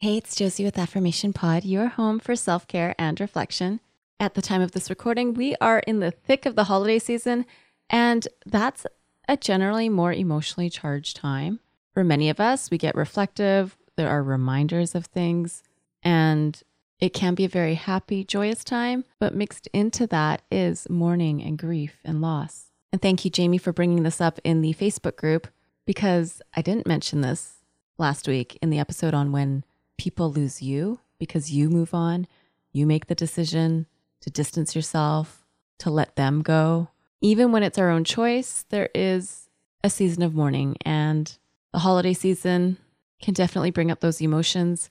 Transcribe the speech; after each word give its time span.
Hey, 0.00 0.16
it's 0.18 0.36
Josie 0.36 0.62
with 0.62 0.78
Affirmation 0.78 1.32
Pod, 1.32 1.64
your 1.64 1.88
home 1.88 2.20
for 2.20 2.36
self 2.36 2.68
care 2.68 2.94
and 3.00 3.20
reflection. 3.20 3.80
At 4.20 4.34
the 4.34 4.42
time 4.42 4.60
of 4.60 4.70
this 4.70 4.90
recording, 4.90 5.34
we 5.34 5.56
are 5.60 5.80
in 5.80 5.98
the 5.98 6.12
thick 6.12 6.46
of 6.46 6.54
the 6.54 6.64
holiday 6.64 7.00
season, 7.00 7.44
and 7.90 8.28
that's 8.46 8.86
a 9.28 9.36
generally 9.36 9.88
more 9.88 10.12
emotionally 10.12 10.70
charged 10.70 11.16
time. 11.16 11.58
For 11.92 12.04
many 12.04 12.30
of 12.30 12.38
us, 12.38 12.70
we 12.70 12.78
get 12.78 12.94
reflective, 12.94 13.76
there 13.96 14.08
are 14.08 14.22
reminders 14.22 14.94
of 14.94 15.06
things, 15.06 15.64
and 16.00 16.62
it 17.00 17.12
can 17.12 17.34
be 17.34 17.44
a 17.44 17.48
very 17.48 17.74
happy, 17.74 18.22
joyous 18.22 18.62
time, 18.62 19.04
but 19.18 19.34
mixed 19.34 19.66
into 19.72 20.06
that 20.06 20.42
is 20.48 20.88
mourning 20.88 21.42
and 21.42 21.58
grief 21.58 21.98
and 22.04 22.20
loss. 22.20 22.70
And 22.92 23.02
thank 23.02 23.24
you, 23.24 23.32
Jamie, 23.32 23.58
for 23.58 23.72
bringing 23.72 24.04
this 24.04 24.20
up 24.20 24.38
in 24.44 24.60
the 24.60 24.74
Facebook 24.74 25.16
group 25.16 25.48
because 25.86 26.40
I 26.54 26.62
didn't 26.62 26.86
mention 26.86 27.20
this 27.20 27.64
last 27.98 28.28
week 28.28 28.56
in 28.62 28.70
the 28.70 28.78
episode 28.78 29.12
on 29.12 29.32
when 29.32 29.64
people 29.98 30.32
lose 30.32 30.62
you 30.62 31.00
because 31.18 31.52
you 31.52 31.68
move 31.68 31.92
on. 31.92 32.26
You 32.72 32.86
make 32.86 33.06
the 33.06 33.14
decision 33.14 33.86
to 34.20 34.30
distance 34.30 34.74
yourself, 34.74 35.44
to 35.78 35.90
let 35.90 36.16
them 36.16 36.42
go. 36.42 36.88
Even 37.20 37.52
when 37.52 37.62
it's 37.62 37.78
our 37.78 37.90
own 37.90 38.04
choice, 38.04 38.64
there 38.70 38.88
is 38.94 39.48
a 39.84 39.90
season 39.90 40.22
of 40.22 40.34
mourning, 40.34 40.76
and 40.84 41.36
the 41.72 41.80
holiday 41.80 42.12
season 42.12 42.78
can 43.20 43.34
definitely 43.34 43.70
bring 43.70 43.90
up 43.90 44.00
those 44.00 44.20
emotions. 44.20 44.88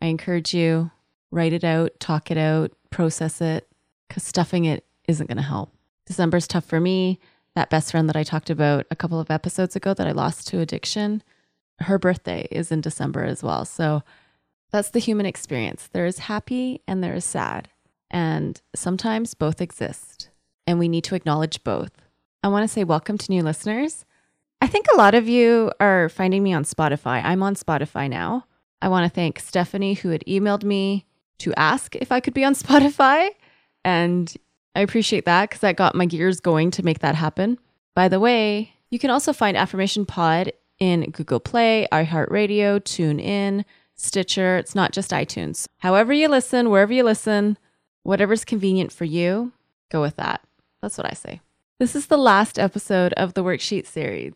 I 0.00 0.06
encourage 0.06 0.54
you, 0.54 0.90
write 1.30 1.52
it 1.52 1.64
out, 1.64 1.98
talk 1.98 2.30
it 2.30 2.38
out, 2.38 2.72
process 2.90 3.40
it, 3.40 3.68
because 4.08 4.22
stuffing 4.22 4.64
it 4.64 4.84
isn't 5.08 5.26
going 5.26 5.36
to 5.36 5.42
help. 5.42 5.74
December's 6.06 6.46
tough 6.46 6.64
for 6.64 6.80
me. 6.80 7.18
That 7.54 7.70
best 7.70 7.90
friend 7.90 8.08
that 8.08 8.16
I 8.16 8.22
talked 8.22 8.50
about 8.50 8.86
a 8.90 8.96
couple 8.96 9.20
of 9.20 9.30
episodes 9.30 9.76
ago 9.76 9.94
that 9.94 10.06
I 10.06 10.12
lost 10.12 10.46
to 10.48 10.60
addiction, 10.60 11.22
her 11.80 11.98
birthday 11.98 12.46
is 12.50 12.70
in 12.70 12.80
December 12.80 13.24
as 13.24 13.42
well. 13.42 13.64
So 13.64 14.02
that's 14.70 14.90
the 14.90 14.98
human 14.98 15.26
experience. 15.26 15.88
There 15.92 16.06
is 16.06 16.20
happy 16.20 16.82
and 16.86 17.02
there 17.02 17.14
is 17.14 17.24
sad. 17.24 17.68
And 18.10 18.60
sometimes 18.74 19.34
both 19.34 19.60
exist. 19.60 20.30
And 20.66 20.78
we 20.78 20.88
need 20.88 21.04
to 21.04 21.14
acknowledge 21.14 21.62
both. 21.64 21.92
I 22.42 22.48
want 22.48 22.64
to 22.64 22.68
say 22.68 22.84
welcome 22.84 23.18
to 23.18 23.32
new 23.32 23.42
listeners. 23.42 24.04
I 24.62 24.66
think 24.66 24.86
a 24.92 24.96
lot 24.96 25.14
of 25.14 25.28
you 25.28 25.72
are 25.80 26.08
finding 26.08 26.42
me 26.42 26.52
on 26.52 26.64
Spotify. 26.64 27.22
I'm 27.24 27.42
on 27.42 27.54
Spotify 27.54 28.08
now. 28.08 28.46
I 28.82 28.88
want 28.88 29.04
to 29.04 29.14
thank 29.14 29.38
Stephanie, 29.38 29.94
who 29.94 30.10
had 30.10 30.24
emailed 30.26 30.64
me 30.64 31.06
to 31.38 31.52
ask 31.54 31.96
if 31.96 32.12
I 32.12 32.20
could 32.20 32.34
be 32.34 32.44
on 32.44 32.54
Spotify. 32.54 33.30
And 33.84 34.32
I 34.74 34.80
appreciate 34.80 35.24
that 35.24 35.48
because 35.48 35.60
that 35.60 35.76
got 35.76 35.94
my 35.94 36.06
gears 36.06 36.40
going 36.40 36.70
to 36.72 36.84
make 36.84 37.00
that 37.00 37.14
happen. 37.14 37.58
By 37.94 38.08
the 38.08 38.20
way, 38.20 38.74
you 38.90 38.98
can 38.98 39.10
also 39.10 39.32
find 39.32 39.56
Affirmation 39.56 40.06
Pod 40.06 40.52
in 40.78 41.10
Google 41.10 41.40
Play, 41.40 41.86
iHeartRadio, 41.92 42.80
TuneIn, 42.80 43.64
Stitcher. 44.00 44.56
It's 44.56 44.74
not 44.74 44.92
just 44.92 45.10
iTunes. 45.10 45.66
However, 45.78 46.12
you 46.12 46.28
listen, 46.28 46.70
wherever 46.70 46.92
you 46.92 47.04
listen, 47.04 47.58
whatever's 48.02 48.44
convenient 48.44 48.92
for 48.92 49.04
you, 49.04 49.52
go 49.90 50.00
with 50.00 50.16
that. 50.16 50.42
That's 50.80 50.96
what 50.96 51.06
I 51.10 51.14
say. 51.14 51.40
This 51.78 51.94
is 51.94 52.06
the 52.06 52.16
last 52.16 52.58
episode 52.58 53.12
of 53.14 53.34
the 53.34 53.44
worksheet 53.44 53.86
series. 53.86 54.34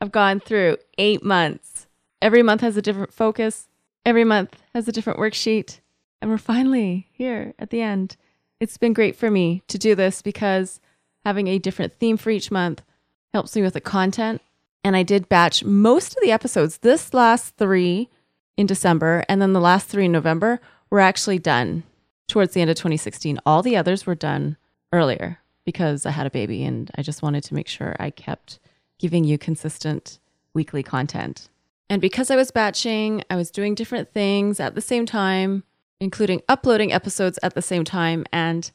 I've 0.00 0.12
gone 0.12 0.40
through 0.40 0.78
eight 0.98 1.24
months. 1.24 1.86
Every 2.20 2.42
month 2.42 2.60
has 2.60 2.76
a 2.76 2.82
different 2.82 3.12
focus, 3.12 3.68
every 4.04 4.24
month 4.24 4.62
has 4.74 4.88
a 4.88 4.92
different 4.92 5.18
worksheet. 5.18 5.80
And 6.20 6.30
we're 6.30 6.38
finally 6.38 7.08
here 7.12 7.54
at 7.58 7.70
the 7.70 7.82
end. 7.82 8.16
It's 8.60 8.78
been 8.78 8.92
great 8.94 9.14
for 9.14 9.30
me 9.30 9.62
to 9.68 9.78
do 9.78 9.94
this 9.94 10.22
because 10.22 10.80
having 11.24 11.48
a 11.48 11.58
different 11.58 11.94
theme 11.94 12.16
for 12.16 12.30
each 12.30 12.50
month 12.50 12.82
helps 13.32 13.54
me 13.54 13.62
with 13.62 13.74
the 13.74 13.80
content. 13.80 14.40
And 14.82 14.96
I 14.96 15.02
did 15.02 15.28
batch 15.28 15.64
most 15.64 16.16
of 16.16 16.22
the 16.22 16.32
episodes. 16.32 16.78
This 16.78 17.12
last 17.12 17.56
three 17.56 18.08
in 18.56 18.66
December, 18.66 19.24
and 19.28 19.40
then 19.42 19.52
the 19.52 19.60
last 19.60 19.88
three 19.88 20.06
in 20.06 20.12
November 20.12 20.60
were 20.90 21.00
actually 21.00 21.38
done 21.38 21.82
towards 22.28 22.54
the 22.54 22.60
end 22.60 22.70
of 22.70 22.76
2016. 22.76 23.38
All 23.44 23.62
the 23.62 23.76
others 23.76 24.06
were 24.06 24.14
done 24.14 24.56
earlier 24.92 25.38
because 25.64 26.06
I 26.06 26.10
had 26.10 26.26
a 26.26 26.30
baby 26.30 26.64
and 26.64 26.90
I 26.96 27.02
just 27.02 27.22
wanted 27.22 27.44
to 27.44 27.54
make 27.54 27.68
sure 27.68 27.96
I 27.98 28.10
kept 28.10 28.58
giving 28.98 29.24
you 29.24 29.38
consistent 29.38 30.18
weekly 30.54 30.82
content. 30.82 31.48
And 31.90 32.00
because 32.00 32.30
I 32.30 32.36
was 32.36 32.50
batching, 32.50 33.24
I 33.28 33.36
was 33.36 33.50
doing 33.50 33.74
different 33.74 34.12
things 34.12 34.60
at 34.60 34.74
the 34.74 34.80
same 34.80 35.04
time, 35.04 35.64
including 36.00 36.42
uploading 36.48 36.92
episodes 36.92 37.38
at 37.42 37.54
the 37.54 37.62
same 37.62 37.84
time 37.84 38.24
and 38.32 38.70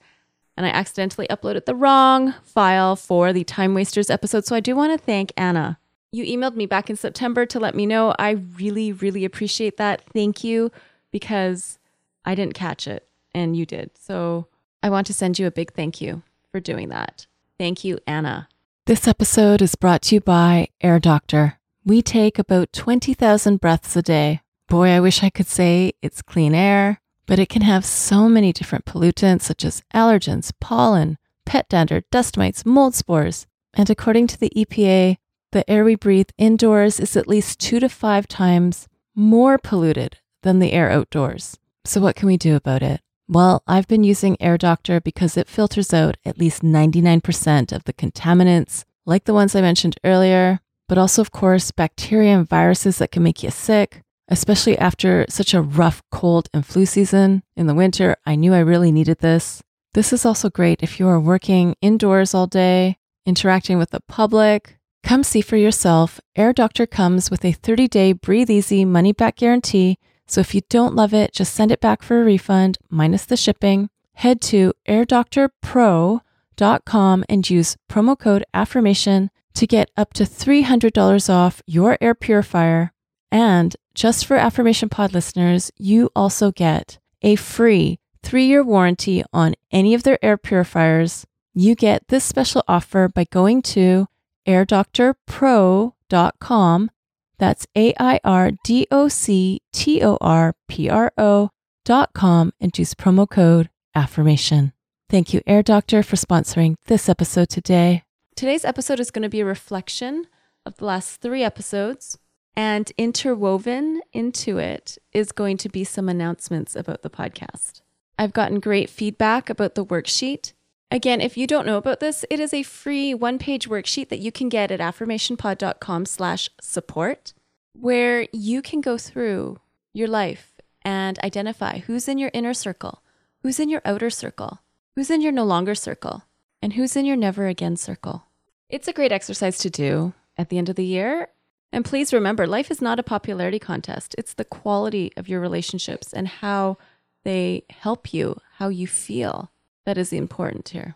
and 0.58 0.66
I 0.66 0.72
accidentally 0.72 1.26
uploaded 1.28 1.64
the 1.64 1.74
wrong 1.74 2.34
file 2.44 2.98
for 2.98 3.32
the 3.32 3.46
Time 3.46 3.74
Wasters 3.74 4.10
episode. 4.10 4.46
So 4.46 4.58
I 4.58 4.60
do 4.60 4.76
want 4.76 4.92
to 4.92 4.98
thank 4.98 5.32
Anna 5.38 5.79
you 6.12 6.26
emailed 6.26 6.56
me 6.56 6.66
back 6.66 6.90
in 6.90 6.96
September 6.96 7.46
to 7.46 7.60
let 7.60 7.76
me 7.76 7.86
know. 7.86 8.16
I 8.18 8.32
really, 8.32 8.92
really 8.92 9.26
appreciate 9.26 9.78
that. 9.78 10.02
Thank 10.14 10.44
you 10.44 10.72
because 11.12 11.80
I 12.26 12.36
didn't 12.36 12.56
catch 12.56 12.88
it 12.88 13.08
and 13.34 13.56
you 13.56 13.66
did. 13.66 13.92
So 13.98 14.48
I 14.82 14.90
want 14.90 15.08
to 15.08 15.14
send 15.14 15.38
you 15.40 15.48
a 15.48 15.52
big 15.52 15.74
thank 15.74 16.02
you 16.02 16.24
for 16.52 16.60
doing 16.60 16.90
that. 16.90 17.28
Thank 17.58 17.84
you, 17.84 18.00
Anna. 18.08 18.48
This 18.86 19.08
episode 19.08 19.62
is 19.62 19.76
brought 19.76 20.02
to 20.04 20.16
you 20.16 20.22
by 20.22 20.70
Air 20.82 21.00
Doctor. 21.00 21.60
We 21.86 22.02
take 22.02 22.40
about 22.40 22.74
20,000 22.74 23.62
breaths 23.62 23.96
a 23.96 24.02
day. 24.02 24.42
Boy, 24.68 24.90
I 24.90 25.00
wish 25.00 25.24
I 25.24 25.30
could 25.30 25.48
say 25.48 25.94
it's 26.02 26.22
clean 26.22 26.56
air, 26.56 27.00
but 27.28 27.40
it 27.40 27.50
can 27.50 27.62
have 27.62 27.86
so 27.86 28.28
many 28.28 28.52
different 28.52 28.86
pollutants 28.86 29.44
such 29.44 29.64
as 29.64 29.84
allergens, 29.94 30.52
pollen, 30.60 31.18
pet 31.46 31.70
dander, 31.70 32.02
dust 32.12 32.38
mites, 32.38 32.66
mold 32.66 32.96
spores. 32.96 33.46
And 33.76 33.90
according 33.90 34.28
to 34.28 34.40
the 34.40 34.52
EPA, 34.56 35.18
the 35.52 35.70
air 35.70 35.84
we 35.84 35.96
breathe 35.96 36.30
indoors 36.38 37.00
is 37.00 37.16
at 37.16 37.28
least 37.28 37.60
two 37.60 37.80
to 37.80 37.90
five 37.90 38.28
times 38.28 38.88
more 39.16 39.58
polluted 39.58 40.18
than 40.44 40.60
the 40.60 40.74
air 40.74 40.92
outdoors. 40.92 41.58
So, 41.86 42.02
what 42.02 42.16
can 42.16 42.28
we 42.28 42.38
do 42.38 42.56
about 42.56 42.84
it? 42.84 43.02
Well, 43.28 43.64
I've 43.68 43.88
been 43.88 44.04
using 44.04 44.38
Air 44.40 44.58
Doctor 44.58 45.00
because 45.00 45.38
it 45.38 45.48
filters 45.48 45.94
out 45.94 46.18
at 46.26 46.40
least 46.40 46.64
99% 46.64 47.72
of 47.72 47.84
the 47.84 47.94
contaminants, 47.94 48.86
like 49.06 49.26
the 49.26 49.34
ones 49.34 49.56
I 49.56 49.62
mentioned 49.62 50.00
earlier, 50.04 50.62
but 50.88 50.98
also, 50.98 51.22
of 51.22 51.32
course, 51.32 51.72
bacteria 51.72 52.36
and 52.36 52.50
viruses 52.50 52.98
that 52.98 53.12
can 53.12 53.22
make 53.22 53.44
you 53.44 53.52
sick, 53.52 54.02
especially 54.30 54.78
after 54.78 55.26
such 55.30 55.54
a 55.54 55.62
rough 55.62 56.02
cold 56.12 56.50
and 56.54 56.66
flu 56.66 56.86
season 56.88 57.44
in 57.56 57.68
the 57.68 57.76
winter. 57.76 58.16
I 58.26 58.36
knew 58.36 58.54
I 58.54 58.60
really 58.60 58.92
needed 58.92 59.20
this. 59.20 59.62
This 59.94 60.12
is 60.12 60.26
also 60.26 60.50
great 60.50 60.82
if 60.82 61.00
you 61.00 61.08
are 61.08 61.20
working 61.20 61.76
indoors 61.82 62.34
all 62.34 62.48
day, 62.48 62.98
interacting 63.28 63.78
with 63.78 63.92
the 63.92 64.02
public, 64.02 64.79
Come 65.10 65.24
see 65.24 65.42
for 65.42 65.58
yourself. 65.58 66.22
Air 66.36 66.54
Doctor 66.54 66.86
comes 66.86 67.32
with 67.32 67.44
a 67.44 67.52
30 67.52 67.88
day 67.88 68.14
breathe 68.14 68.52
easy 68.52 68.86
money 68.86 69.12
back 69.12 69.38
guarantee. 69.38 69.98
So 70.28 70.40
if 70.40 70.54
you 70.54 70.62
don't 70.70 70.94
love 70.94 71.16
it, 71.16 71.34
just 71.34 71.56
send 71.56 71.72
it 71.72 71.82
back 71.82 72.04
for 72.04 72.22
a 72.22 72.24
refund 72.24 72.78
minus 72.92 73.26
the 73.26 73.36
shipping. 73.36 73.90
Head 74.14 74.40
to 74.42 74.72
airdoctorpro.com 74.88 77.26
and 77.28 77.50
use 77.50 77.76
promo 77.90 78.20
code 78.20 78.46
affirmation 78.54 79.32
to 79.56 79.66
get 79.66 79.90
up 79.98 80.14
to 80.14 80.26
$300 80.26 81.28
off 81.28 81.64
your 81.66 81.98
air 82.00 82.14
purifier. 82.14 82.94
And 83.32 83.76
just 83.96 84.28
for 84.28 84.38
Affirmation 84.38 84.90
Pod 84.90 85.12
listeners, 85.12 85.72
you 85.76 86.12
also 86.16 86.52
get 86.52 87.00
a 87.24 87.36
free 87.36 87.98
three 88.22 88.46
year 88.46 88.64
warranty 88.64 89.24
on 89.34 89.56
any 89.72 89.96
of 89.96 90.04
their 90.04 90.24
air 90.24 90.38
purifiers. 90.38 91.26
You 91.56 91.74
get 91.74 92.10
this 92.10 92.24
special 92.24 92.64
offer 92.68 93.10
by 93.10 93.26
going 93.32 93.64
to 93.74 94.06
airdoctorpro.com 94.50 96.92
That's 97.38 97.68
A 97.76 97.94
I 98.00 98.20
R 98.24 98.52
D 98.64 98.88
O 98.92 99.08
C 99.08 99.62
T 99.72 100.04
O 100.04 100.18
R 100.20 100.56
P 100.68 100.90
R 100.90 101.14
O 101.18 101.50
dot 101.86 102.12
com 102.14 102.52
and 102.60 102.78
use 102.78 102.94
promo 102.94 103.30
code 103.30 103.70
AFFIRMATION. 103.96 104.74
Thank 105.10 105.34
you, 105.34 105.42
Air 105.48 105.64
Doctor, 105.64 106.04
for 106.04 106.18
sponsoring 106.18 106.76
this 106.86 107.10
episode 107.10 107.50
today. 107.50 108.04
Today's 108.36 108.64
episode 108.64 109.00
is 109.00 109.10
going 109.10 109.24
to 109.24 109.30
be 109.30 109.40
a 109.40 109.46
reflection 109.46 110.28
of 110.66 110.78
the 110.78 110.86
last 110.86 111.20
three 111.20 111.44
episodes, 111.44 112.20
and 112.56 112.92
interwoven 112.98 114.02
into 114.14 114.60
it 114.60 115.00
is 115.14 115.32
going 115.32 115.58
to 115.58 115.70
be 115.70 115.84
some 115.84 116.08
announcements 116.08 116.76
about 116.76 117.02
the 117.02 117.10
podcast. 117.10 117.82
I've 118.20 118.34
gotten 118.34 118.60
great 118.60 118.90
feedback 118.90 119.50
about 119.50 119.76
the 119.76 119.86
worksheet. 119.86 120.54
Again, 120.92 121.22
if 121.22 121.38
you 121.38 121.46
don't 121.46 121.68
know 121.68 121.78
about 121.78 122.00
this, 122.00 122.26
it 122.32 122.40
is 122.40 122.52
a 122.52 122.64
free 122.64 123.14
one-page 123.14 123.70
worksheet 123.70 124.10
that 124.10 124.20
you 124.20 124.32
can 124.32 124.50
get 124.50 124.72
at 124.72 124.80
affirmationpod.com 124.80 126.06
slash 126.06 126.50
support, 126.60 127.34
where 127.74 128.28
you 128.34 128.64
can 128.64 128.82
go 128.82 128.98
through 128.98 129.60
your 129.94 130.08
life 130.08 130.54
and 130.82 131.20
identify 131.20 131.80
who's 131.80 132.08
in 132.08 132.18
your 132.18 132.32
inner 132.34 132.56
circle, 132.56 133.04
who's 133.44 133.60
in 133.60 133.70
your 133.70 133.82
outer 133.86 134.10
circle, 134.10 134.62
who's 134.96 135.12
in 135.12 135.22
your 135.22 135.32
no 135.32 135.44
longer 135.44 135.76
circle, 135.76 136.24
and 136.62 136.74
who's 136.74 136.96
in 136.96 137.06
your 137.06 137.16
never 137.16 137.46
again 137.46 137.78
circle. 137.78 138.26
It's 138.68 138.88
a 138.88 138.94
great 138.94 139.12
exercise 139.12 139.60
to 139.60 139.70
do 139.70 140.14
at 140.38 140.50
the 140.50 140.58
end 140.58 140.70
of 140.70 140.76
the 140.76 140.86
year. 140.86 141.28
And 141.72 141.86
please 141.86 142.12
remember, 142.14 142.48
life 142.48 142.72
is 142.72 142.82
not 142.82 143.00
a 143.00 143.04
popularity 143.04 143.60
contest. 143.60 144.16
It's 144.18 144.34
the 144.34 144.44
quality 144.44 145.14
of 145.16 145.30
your 145.30 145.40
relationships 145.40 146.14
and 146.14 146.28
how 146.28 146.78
they 147.24 147.66
help 147.70 148.12
you, 148.12 148.40
how 148.56 148.70
you 148.70 148.88
feel. 148.88 149.52
That 149.90 149.98
is 149.98 150.12
the 150.12 150.18
important 150.18 150.70
here. 150.70 150.94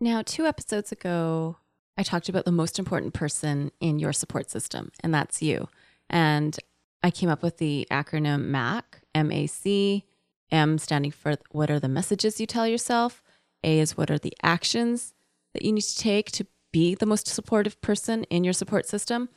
Now, 0.00 0.20
two 0.20 0.46
episodes 0.46 0.90
ago, 0.90 1.58
I 1.96 2.02
talked 2.02 2.28
about 2.28 2.44
the 2.44 2.50
most 2.50 2.76
important 2.76 3.14
person 3.14 3.70
in 3.78 4.00
your 4.00 4.12
support 4.12 4.50
system, 4.50 4.90
and 4.98 5.14
that's 5.14 5.42
you. 5.42 5.68
And 6.10 6.58
I 7.04 7.12
came 7.12 7.28
up 7.28 7.44
with 7.44 7.58
the 7.58 7.86
acronym 7.88 8.46
MAC, 8.46 9.02
M 9.14 9.30
A 9.30 9.46
C, 9.46 10.04
M 10.50 10.78
standing 10.78 11.12
for 11.12 11.36
what 11.52 11.70
are 11.70 11.78
the 11.78 11.88
messages 11.88 12.40
you 12.40 12.48
tell 12.48 12.66
yourself, 12.66 13.22
A 13.62 13.78
is 13.78 13.96
what 13.96 14.10
are 14.10 14.18
the 14.18 14.34
actions 14.42 15.14
that 15.54 15.64
you 15.64 15.70
need 15.70 15.82
to 15.82 15.96
take 15.96 16.32
to 16.32 16.44
be 16.72 16.96
the 16.96 17.06
most 17.06 17.28
supportive 17.28 17.80
person 17.80 18.24
in 18.24 18.42
your 18.42 18.54
support 18.54 18.88
system, 18.88 19.28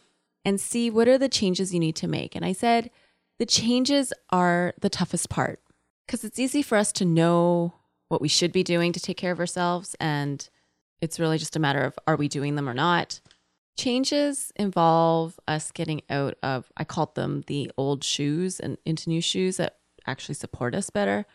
and 0.43 0.59
C, 0.59 0.89
what 0.89 1.07
are 1.07 1.19
the 1.19 1.29
changes 1.29 1.75
you 1.75 1.79
need 1.79 1.95
to 1.97 2.07
make. 2.07 2.35
And 2.35 2.43
I 2.43 2.53
said 2.53 2.89
the 3.37 3.45
changes 3.45 4.11
are 4.31 4.73
the 4.81 4.89
toughest 4.89 5.29
part 5.29 5.61
because 6.07 6.23
it's 6.23 6.39
easy 6.39 6.63
for 6.63 6.75
us 6.75 6.91
to 6.93 7.05
know 7.05 7.75
what 8.07 8.21
we 8.21 8.27
should 8.27 8.51
be 8.51 8.63
doing 8.63 8.93
to 8.93 8.99
take 8.99 9.17
care 9.17 9.31
of 9.31 9.39
ourselves. 9.39 9.95
And 9.99 10.47
it's 11.01 11.19
really 11.19 11.37
just 11.37 11.55
a 11.55 11.59
matter 11.59 11.81
of 11.81 11.97
are 12.07 12.15
we 12.15 12.27
doing 12.27 12.55
them 12.55 12.69
or 12.69 12.73
not. 12.73 13.19
Changes 13.77 14.51
involve 14.55 15.39
us 15.47 15.71
getting 15.71 16.01
out 16.09 16.35
of, 16.41 16.71
I 16.77 16.83
called 16.83 17.15
them 17.15 17.43
the 17.47 17.71
old 17.77 18.03
shoes 18.03 18.59
and 18.59 18.77
into 18.85 19.09
new 19.09 19.21
shoes 19.21 19.57
that 19.57 19.77
actually 20.07 20.35
support 20.35 20.73
us 20.73 20.89
better. 20.89 21.25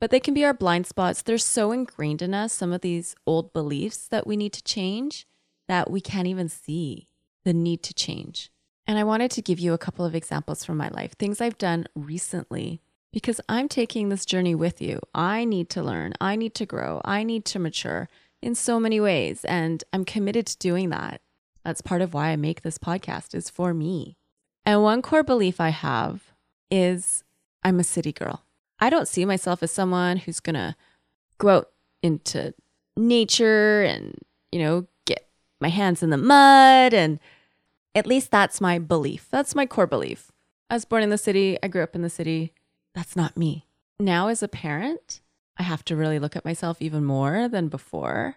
But 0.00 0.10
they 0.10 0.20
can 0.20 0.32
be 0.32 0.44
our 0.44 0.54
blind 0.54 0.86
spots. 0.86 1.20
They're 1.20 1.36
so 1.36 1.72
ingrained 1.72 2.22
in 2.22 2.32
us, 2.32 2.52
some 2.52 2.72
of 2.72 2.80
these 2.80 3.14
old 3.26 3.52
beliefs 3.52 4.06
that 4.08 4.26
we 4.26 4.36
need 4.36 4.52
to 4.54 4.62
change 4.62 5.26
that 5.68 5.90
we 5.90 6.00
can't 6.00 6.26
even 6.26 6.48
see 6.48 7.08
the 7.44 7.52
need 7.52 7.82
to 7.84 7.94
change. 7.94 8.50
And 8.86 8.98
I 8.98 9.04
wanted 9.04 9.30
to 9.32 9.42
give 9.42 9.60
you 9.60 9.72
a 9.72 9.78
couple 9.78 10.04
of 10.04 10.14
examples 10.14 10.64
from 10.64 10.76
my 10.76 10.88
life, 10.88 11.12
things 11.12 11.40
I've 11.40 11.58
done 11.58 11.86
recently 11.94 12.80
because 13.12 13.40
I'm 13.48 13.68
taking 13.68 14.08
this 14.08 14.24
journey 14.24 14.54
with 14.54 14.80
you. 14.80 15.00
I 15.14 15.44
need 15.44 15.68
to 15.70 15.82
learn, 15.82 16.14
I 16.20 16.36
need 16.36 16.54
to 16.56 16.66
grow, 16.66 17.00
I 17.04 17.22
need 17.22 17.44
to 17.46 17.58
mature 17.58 18.08
in 18.42 18.54
so 18.54 18.80
many 18.80 19.00
ways 19.00 19.44
and 19.44 19.82
I'm 19.92 20.04
committed 20.04 20.46
to 20.46 20.58
doing 20.58 20.90
that. 20.90 21.20
That's 21.64 21.82
part 21.82 22.00
of 22.00 22.14
why 22.14 22.28
I 22.28 22.36
make 22.36 22.62
this 22.62 22.78
podcast 22.78 23.34
is 23.34 23.50
for 23.50 23.74
me. 23.74 24.16
And 24.64 24.82
one 24.82 25.02
core 25.02 25.22
belief 25.22 25.60
I 25.60 25.70
have 25.70 26.32
is 26.70 27.24
I'm 27.62 27.80
a 27.80 27.84
city 27.84 28.12
girl. 28.12 28.44
I 28.78 28.88
don't 28.88 29.08
see 29.08 29.24
myself 29.24 29.62
as 29.62 29.70
someone 29.70 30.16
who's 30.18 30.40
going 30.40 30.54
to 30.54 30.74
go 31.38 31.48
out 31.48 31.70
into 32.02 32.54
nature 32.96 33.82
and, 33.82 34.18
you 34.52 34.60
know, 34.60 34.86
get 35.04 35.28
my 35.60 35.68
hands 35.68 36.02
in 36.02 36.10
the 36.10 36.16
mud 36.16 36.94
and 36.94 37.18
at 37.94 38.06
least 38.06 38.30
that's 38.30 38.60
my 38.60 38.78
belief. 38.78 39.26
That's 39.30 39.54
my 39.54 39.66
core 39.66 39.86
belief. 39.86 40.30
I 40.70 40.74
was 40.74 40.84
born 40.84 41.02
in 41.02 41.10
the 41.10 41.18
city, 41.18 41.58
I 41.62 41.68
grew 41.68 41.82
up 41.82 41.94
in 41.94 42.02
the 42.02 42.08
city 42.08 42.54
that's 42.94 43.16
not 43.16 43.36
me. 43.36 43.66
Now, 43.98 44.28
as 44.28 44.42
a 44.42 44.48
parent, 44.48 45.20
I 45.58 45.62
have 45.62 45.84
to 45.86 45.96
really 45.96 46.18
look 46.18 46.36
at 46.36 46.44
myself 46.44 46.80
even 46.80 47.04
more 47.04 47.48
than 47.48 47.68
before. 47.68 48.36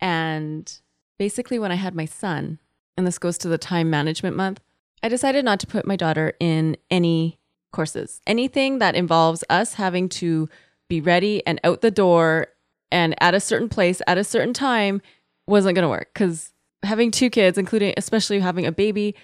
And 0.00 0.72
basically, 1.18 1.58
when 1.58 1.72
I 1.72 1.76
had 1.76 1.94
my 1.94 2.04
son, 2.04 2.58
and 2.96 3.06
this 3.06 3.18
goes 3.18 3.38
to 3.38 3.48
the 3.48 3.58
time 3.58 3.90
management 3.90 4.36
month, 4.36 4.60
I 5.02 5.08
decided 5.08 5.44
not 5.44 5.60
to 5.60 5.66
put 5.66 5.86
my 5.86 5.96
daughter 5.96 6.34
in 6.38 6.76
any 6.90 7.38
courses, 7.72 8.20
anything 8.26 8.78
that 8.78 8.94
involves 8.94 9.44
us 9.48 9.74
having 9.74 10.08
to 10.10 10.48
be 10.88 11.00
ready 11.00 11.44
and 11.46 11.60
out 11.64 11.80
the 11.80 11.90
door 11.90 12.48
and 12.92 13.14
at 13.22 13.34
a 13.34 13.40
certain 13.40 13.68
place 13.68 14.02
at 14.06 14.18
a 14.18 14.24
certain 14.24 14.52
time 14.52 15.00
wasn't 15.46 15.74
going 15.74 15.84
to 15.84 15.88
work 15.88 16.10
because 16.12 16.52
having 16.82 17.10
two 17.10 17.30
kids, 17.30 17.56
including 17.58 17.94
especially 17.96 18.40
having 18.40 18.66
a 18.66 18.72
baby, 18.72 19.14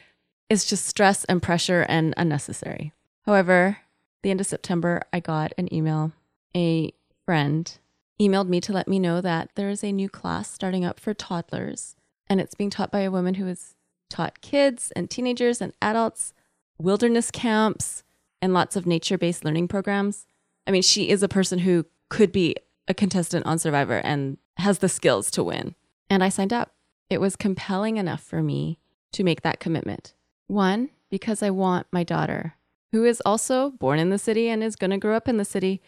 is 0.49 0.64
just 0.64 0.87
stress 0.87 1.25
and 1.25 1.43
pressure 1.43 1.84
and 1.88 2.14
unnecessary. 2.17 2.93
However, 3.25 3.79
the 4.23 4.31
end 4.31 4.41
of 4.41 4.47
September, 4.47 5.03
I 5.13 5.21
got 5.21 5.53
an 5.59 5.73
email. 5.73 6.13
A 6.55 6.93
friend 7.25 7.79
emailed 8.21 8.49
me 8.49 8.61
to 8.63 8.73
let 8.73 8.89
me 8.89 8.99
know 8.99 9.21
that 9.21 9.51
there 9.55 9.69
is 9.69 9.85
a 9.85 9.93
new 9.93 10.09
class 10.09 10.51
starting 10.51 10.85
up 10.85 10.99
for 10.99 11.15
toddlers, 11.15 11.97
and 12.29 12.41
it's 12.41 12.55
being 12.55 12.71
taught 12.71 12.91
by 12.91 13.01
a 13.01 13.11
woman 13.11 13.35
who 13.35 13.47
has 13.47 13.75
taught 14.09 14.41
kids 14.41 14.93
and 14.97 15.11
teenagers 15.11 15.61
and 15.61 15.73
adults 15.83 16.33
wilderness 16.79 17.31
camps 17.31 18.03
and 18.41 18.53
lots 18.53 18.77
of 18.77 18.87
nature 18.87 19.19
based 19.19 19.45
learning 19.45 19.69
programs. 19.69 20.27
I 20.67 20.71
mean, 20.71 20.83
she 20.83 21.09
is 21.09 21.23
a 21.23 21.29
person 21.29 21.61
who 21.61 21.87
could 22.09 22.33
be 22.33 22.57
a 22.89 22.95
contestant 22.95 23.47
on 23.47 23.59
Survivor 23.59 23.99
and 23.99 24.39
has 24.59 24.79
the 24.79 24.89
skills 24.89 25.31
to 25.33 25.45
win. 25.45 25.75
And 26.09 26.23
I 26.23 26.29
signed 26.29 26.53
up. 26.53 26.73
It 27.11 27.21
was 27.21 27.37
compelling 27.37 27.97
enough 27.97 28.23
for 28.23 28.43
me 28.43 28.79
to 29.13 29.25
make 29.25 29.43
that 29.43 29.61
commitment. 29.61 30.15
One, 30.47 30.91
because 31.11 31.43
I 31.43 31.51
want 31.51 31.87
my 31.93 32.05
daughter 32.05 32.55
who 32.93 33.05
is 33.05 33.23
also 33.27 33.71
born 33.71 33.99
in 33.99 34.11
the 34.11 34.19
city 34.19 34.49
and 34.49 34.62
is 34.62 34.77
going 34.77 34.91
to 34.91 34.99
grow 34.99 35.17
up 35.17 35.29
in 35.29 35.37
the 35.37 35.44
city, 35.44 35.83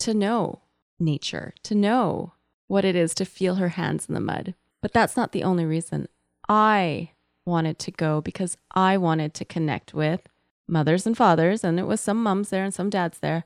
to 0.00 0.14
know 0.14 0.62
nature, 0.98 1.54
to 1.64 1.74
know 1.74 2.32
what 2.68 2.84
it 2.84 2.96
is 2.96 3.14
to 3.14 3.24
feel 3.24 3.56
her 3.56 3.70
hands 3.70 4.06
in 4.08 4.14
the 4.14 4.20
mud. 4.20 4.54
But 4.80 4.92
that's 4.92 5.16
not 5.16 5.32
the 5.32 5.44
only 5.44 5.64
reason. 5.64 6.08
I 6.48 7.10
wanted 7.44 7.78
to 7.80 7.90
go 7.90 8.20
because 8.20 8.56
I 8.72 8.96
wanted 8.96 9.34
to 9.34 9.44
connect 9.44 9.94
with 9.94 10.28
mothers 10.68 11.06
and 11.06 11.16
fathers, 11.16 11.64
and 11.64 11.78
it 11.78 11.86
was 11.86 12.00
some 12.00 12.22
moms 12.22 12.50
there 12.50 12.64
and 12.64 12.74
some 12.74 12.90
dads 12.90 13.18
there 13.18 13.44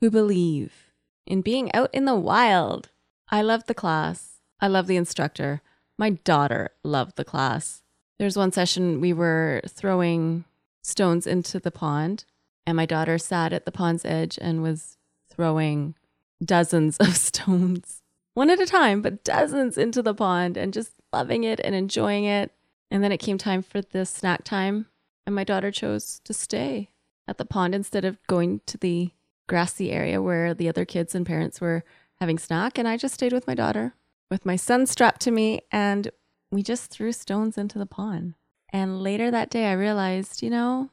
who 0.00 0.10
believe 0.10 0.92
in 1.26 1.42
being 1.42 1.72
out 1.74 1.90
in 1.92 2.04
the 2.04 2.14
wild. 2.14 2.90
I 3.28 3.42
loved 3.42 3.66
the 3.66 3.74
class. 3.74 4.40
I 4.60 4.68
love 4.68 4.86
the 4.86 4.96
instructor. 4.96 5.62
My 5.98 6.10
daughter 6.10 6.70
loved 6.82 7.16
the 7.16 7.24
class. 7.24 7.82
There's 8.18 8.36
one 8.36 8.52
session 8.52 9.00
we 9.00 9.12
were 9.12 9.62
throwing 9.68 10.44
stones 10.82 11.26
into 11.26 11.58
the 11.58 11.70
pond 11.70 12.24
and 12.70 12.76
my 12.76 12.86
daughter 12.86 13.18
sat 13.18 13.52
at 13.52 13.64
the 13.64 13.72
pond's 13.72 14.04
edge 14.04 14.38
and 14.40 14.62
was 14.62 14.96
throwing 15.28 15.94
dozens 16.42 16.96
of 16.98 17.16
stones, 17.16 18.02
one 18.34 18.48
at 18.48 18.60
a 18.60 18.66
time, 18.66 19.02
but 19.02 19.24
dozens 19.24 19.76
into 19.76 20.02
the 20.02 20.14
pond 20.14 20.56
and 20.56 20.72
just 20.72 20.92
loving 21.12 21.44
it 21.44 21.60
and 21.62 21.74
enjoying 21.74 22.24
it. 22.24 22.52
And 22.90 23.02
then 23.02 23.12
it 23.12 23.18
came 23.18 23.38
time 23.38 23.62
for 23.62 23.80
the 23.80 24.06
snack 24.06 24.44
time, 24.44 24.86
and 25.26 25.34
my 25.34 25.44
daughter 25.44 25.70
chose 25.70 26.20
to 26.24 26.32
stay 26.32 26.90
at 27.28 27.38
the 27.38 27.44
pond 27.44 27.74
instead 27.74 28.04
of 28.04 28.24
going 28.26 28.60
to 28.66 28.78
the 28.78 29.10
grassy 29.48 29.90
area 29.90 30.22
where 30.22 30.54
the 30.54 30.68
other 30.68 30.84
kids 30.84 31.14
and 31.14 31.26
parents 31.26 31.60
were 31.60 31.84
having 32.20 32.38
snack. 32.38 32.78
And 32.78 32.86
I 32.86 32.96
just 32.96 33.14
stayed 33.14 33.32
with 33.32 33.46
my 33.46 33.54
daughter 33.54 33.94
with 34.30 34.46
my 34.46 34.56
son 34.56 34.86
strapped 34.86 35.20
to 35.22 35.30
me, 35.30 35.60
and 35.72 36.10
we 36.50 36.62
just 36.62 36.90
threw 36.90 37.12
stones 37.12 37.58
into 37.58 37.78
the 37.78 37.86
pond. 37.86 38.34
And 38.72 39.02
later 39.02 39.30
that 39.30 39.50
day, 39.50 39.66
I 39.66 39.72
realized, 39.72 40.42
you 40.42 40.50
know, 40.50 40.90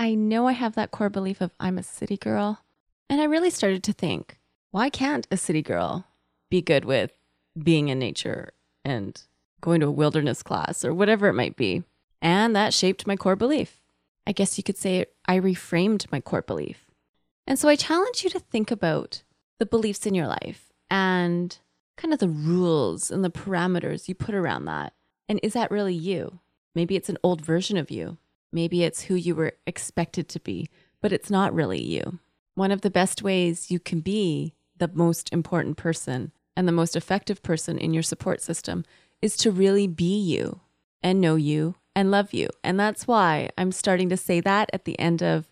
I 0.00 0.14
know 0.14 0.46
I 0.46 0.52
have 0.52 0.76
that 0.76 0.92
core 0.92 1.10
belief 1.10 1.42
of 1.42 1.52
I'm 1.60 1.76
a 1.76 1.82
city 1.82 2.16
girl. 2.16 2.60
And 3.10 3.20
I 3.20 3.24
really 3.24 3.50
started 3.50 3.82
to 3.82 3.92
think, 3.92 4.38
why 4.70 4.88
can't 4.88 5.28
a 5.30 5.36
city 5.36 5.60
girl 5.60 6.06
be 6.48 6.62
good 6.62 6.86
with 6.86 7.12
being 7.62 7.90
in 7.90 7.98
nature 7.98 8.54
and 8.82 9.20
going 9.60 9.80
to 9.80 9.88
a 9.88 9.92
wilderness 9.92 10.42
class 10.42 10.86
or 10.86 10.94
whatever 10.94 11.28
it 11.28 11.34
might 11.34 11.54
be? 11.54 11.82
And 12.22 12.56
that 12.56 12.72
shaped 12.72 13.06
my 13.06 13.14
core 13.14 13.36
belief. 13.36 13.78
I 14.26 14.32
guess 14.32 14.56
you 14.56 14.64
could 14.64 14.78
say 14.78 15.04
I 15.26 15.38
reframed 15.38 16.10
my 16.10 16.22
core 16.22 16.40
belief. 16.40 16.86
And 17.46 17.58
so 17.58 17.68
I 17.68 17.76
challenge 17.76 18.24
you 18.24 18.30
to 18.30 18.40
think 18.40 18.70
about 18.70 19.22
the 19.58 19.66
beliefs 19.66 20.06
in 20.06 20.14
your 20.14 20.28
life 20.28 20.72
and 20.88 21.58
kind 21.98 22.14
of 22.14 22.20
the 22.20 22.28
rules 22.28 23.10
and 23.10 23.22
the 23.22 23.30
parameters 23.30 24.08
you 24.08 24.14
put 24.14 24.34
around 24.34 24.64
that. 24.64 24.94
And 25.28 25.38
is 25.42 25.52
that 25.52 25.70
really 25.70 25.92
you? 25.94 26.38
Maybe 26.74 26.96
it's 26.96 27.10
an 27.10 27.18
old 27.22 27.42
version 27.42 27.76
of 27.76 27.90
you. 27.90 28.16
Maybe 28.52 28.84
it's 28.84 29.02
who 29.02 29.14
you 29.14 29.34
were 29.34 29.52
expected 29.66 30.28
to 30.30 30.40
be, 30.40 30.68
but 31.00 31.12
it's 31.12 31.30
not 31.30 31.54
really 31.54 31.82
you. 31.82 32.18
One 32.54 32.72
of 32.72 32.80
the 32.80 32.90
best 32.90 33.22
ways 33.22 33.70
you 33.70 33.78
can 33.78 34.00
be 34.00 34.54
the 34.76 34.90
most 34.92 35.32
important 35.32 35.76
person 35.76 36.32
and 36.56 36.66
the 36.66 36.72
most 36.72 36.96
effective 36.96 37.42
person 37.42 37.78
in 37.78 37.94
your 37.94 38.02
support 38.02 38.42
system 38.42 38.84
is 39.22 39.36
to 39.38 39.50
really 39.50 39.86
be 39.86 40.18
you 40.18 40.60
and 41.02 41.20
know 41.20 41.36
you 41.36 41.76
and 41.94 42.10
love 42.10 42.32
you. 42.32 42.48
And 42.64 42.78
that's 42.78 43.06
why 43.06 43.50
I'm 43.56 43.72
starting 43.72 44.08
to 44.08 44.16
say 44.16 44.40
that 44.40 44.70
at 44.72 44.84
the 44.84 44.98
end 44.98 45.22
of 45.22 45.50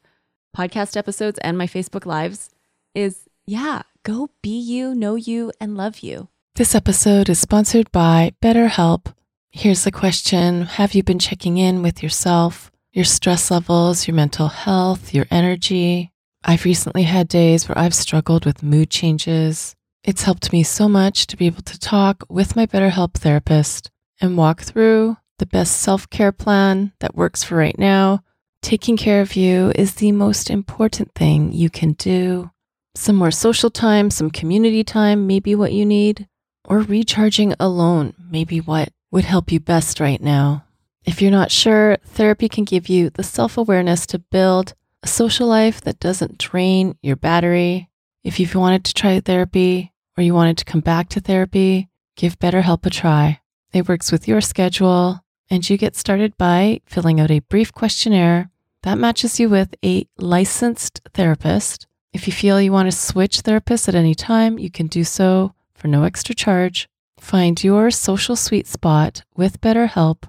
podcast 0.57 0.97
episodes 0.97 1.39
and 1.41 1.57
my 1.57 1.67
Facebook 1.67 2.07
lives 2.07 2.51
is 2.95 3.29
yeah, 3.47 3.83
go 4.03 4.29
be 4.43 4.59
you, 4.59 4.95
know 4.95 5.15
you, 5.15 5.53
and 5.61 5.77
love 5.77 6.01
you. 6.01 6.29
This 6.57 6.75
episode 6.75 7.29
is 7.29 7.39
sponsored 7.39 7.91
by 7.93 8.33
BetterHelp. 8.43 9.15
Here's 9.51 9.85
the 9.85 9.93
question 9.93 10.63
Have 10.63 10.95
you 10.95 11.03
been 11.03 11.19
checking 11.19 11.57
in 11.57 11.81
with 11.83 12.03
yourself, 12.03 12.71
your 12.99 13.05
stress 13.05 13.49
levels, 13.49 14.09
your 14.09 14.15
mental 14.17 14.49
health, 14.49 15.15
your 15.15 15.25
energy? 15.31 16.11
I've 16.45 16.65
recently 16.65 17.05
had 17.05 17.29
days 17.29 17.69
where 17.69 17.79
I've 17.79 17.95
struggled 17.95 18.45
with 18.45 18.65
mood 18.65 18.91
changes. 18.91 19.77
It's 20.03 20.25
helped 20.25 20.53
me 20.53 20.65
so 20.65 20.89
much 20.89 21.29
to 21.29 21.37
be 21.37 21.47
able 21.47 21.63
to 21.63 21.79
talk 21.79 22.25
with 22.29 22.57
my 22.57 22.67
BetterHelp 22.67 23.15
therapist 23.15 23.93
and 24.21 24.37
walk 24.37 24.63
through 24.63 25.17
the 25.39 25.47
best 25.47 25.81
self 25.81 26.11
care 26.11 26.33
plan 26.33 26.93
that 26.99 27.15
works 27.15 27.45
for 27.45 27.55
right 27.55 27.79
now. 27.79 28.25
Taking 28.63 28.97
care 28.97 29.21
of 29.21 29.37
you 29.37 29.71
is 29.77 29.95
the 29.95 30.11
most 30.11 30.51
important 30.51 31.15
thing 31.15 31.53
you 31.53 31.71
can 31.71 31.93
do. 31.93 32.51
Some 32.97 33.15
more 33.15 33.31
social 33.31 33.71
time, 33.71 34.11
some 34.11 34.29
community 34.29 34.83
time, 34.83 35.29
maybe 35.29 35.55
what 35.55 35.73
you 35.73 35.87
need, 35.87 36.27
or 36.65 36.81
recharging 36.81 37.55
alone, 37.61 38.15
maybe 38.29 38.59
what 38.61 38.89
would 39.13 39.25
help 39.25 39.53
you 39.53 39.61
best 39.61 40.01
right 40.01 40.21
now. 40.21 40.65
If 41.09 41.23
you're 41.23 41.31
not 41.31 41.51
sure, 41.51 41.97
therapy 42.05 42.51
can 42.51 42.65
give 42.65 42.91
you 42.91 43.09
the 43.09 43.23
self 43.23 43.57
awareness 43.57 44.05
to 44.09 44.19
build 44.19 44.75
a 45.03 45.07
social 45.07 45.47
life 45.49 45.81
that 45.81 45.99
doesn't 46.01 46.37
drain 46.37 46.99
your 47.01 47.17
battery. 47.17 47.89
If 48.23 48.39
you've 48.39 48.55
wanted 48.55 48.85
to 48.85 48.93
try 48.93 49.19
therapy 49.19 49.95
or 50.19 50.23
you 50.23 50.35
wanted 50.35 50.59
to 50.59 50.67
come 50.67 50.83
back 50.83 51.09
to 51.09 51.21
therapy, 51.21 51.89
give 52.15 52.39
BetterHelp 52.39 52.85
a 52.85 52.91
try. 52.91 53.41
It 53.73 53.89
works 53.89 54.13
with 54.13 54.29
your 54.29 54.43
schedule 54.43 55.21
and 55.49 55.69
you 55.71 55.79
get 55.79 55.97
started 55.97 56.37
by 56.37 56.83
filling 56.85 57.21
out 57.21 57.31
a 57.31 57.39
brief 57.41 57.73
questionnaire 57.73 58.51
that 58.83 58.99
matches 58.99 59.41
you 59.41 59.49
with 59.49 59.75
a 59.83 60.07
licensed 60.19 61.01
therapist. 61.15 61.87
If 62.13 62.27
you 62.27 62.35
feel 62.35 62.61
you 62.61 62.73
want 62.73 62.91
to 62.91 62.93
switch 62.93 63.45
therapists 63.45 63.89
at 63.89 63.95
any 63.95 64.15
time, 64.15 64.59
you 64.59 64.71
can 64.71 64.89
do 64.89 65.05
so 65.05 65.55
for 65.73 65.89
no 65.89 66.03
extra 66.03 66.35
charge. 66.35 66.87
Find 67.19 67.65
your 67.65 67.91
social 67.91 68.37
sweet 68.37 68.67
spot 68.67 69.23
with 69.35 69.63
BetterHelp. 69.63 70.25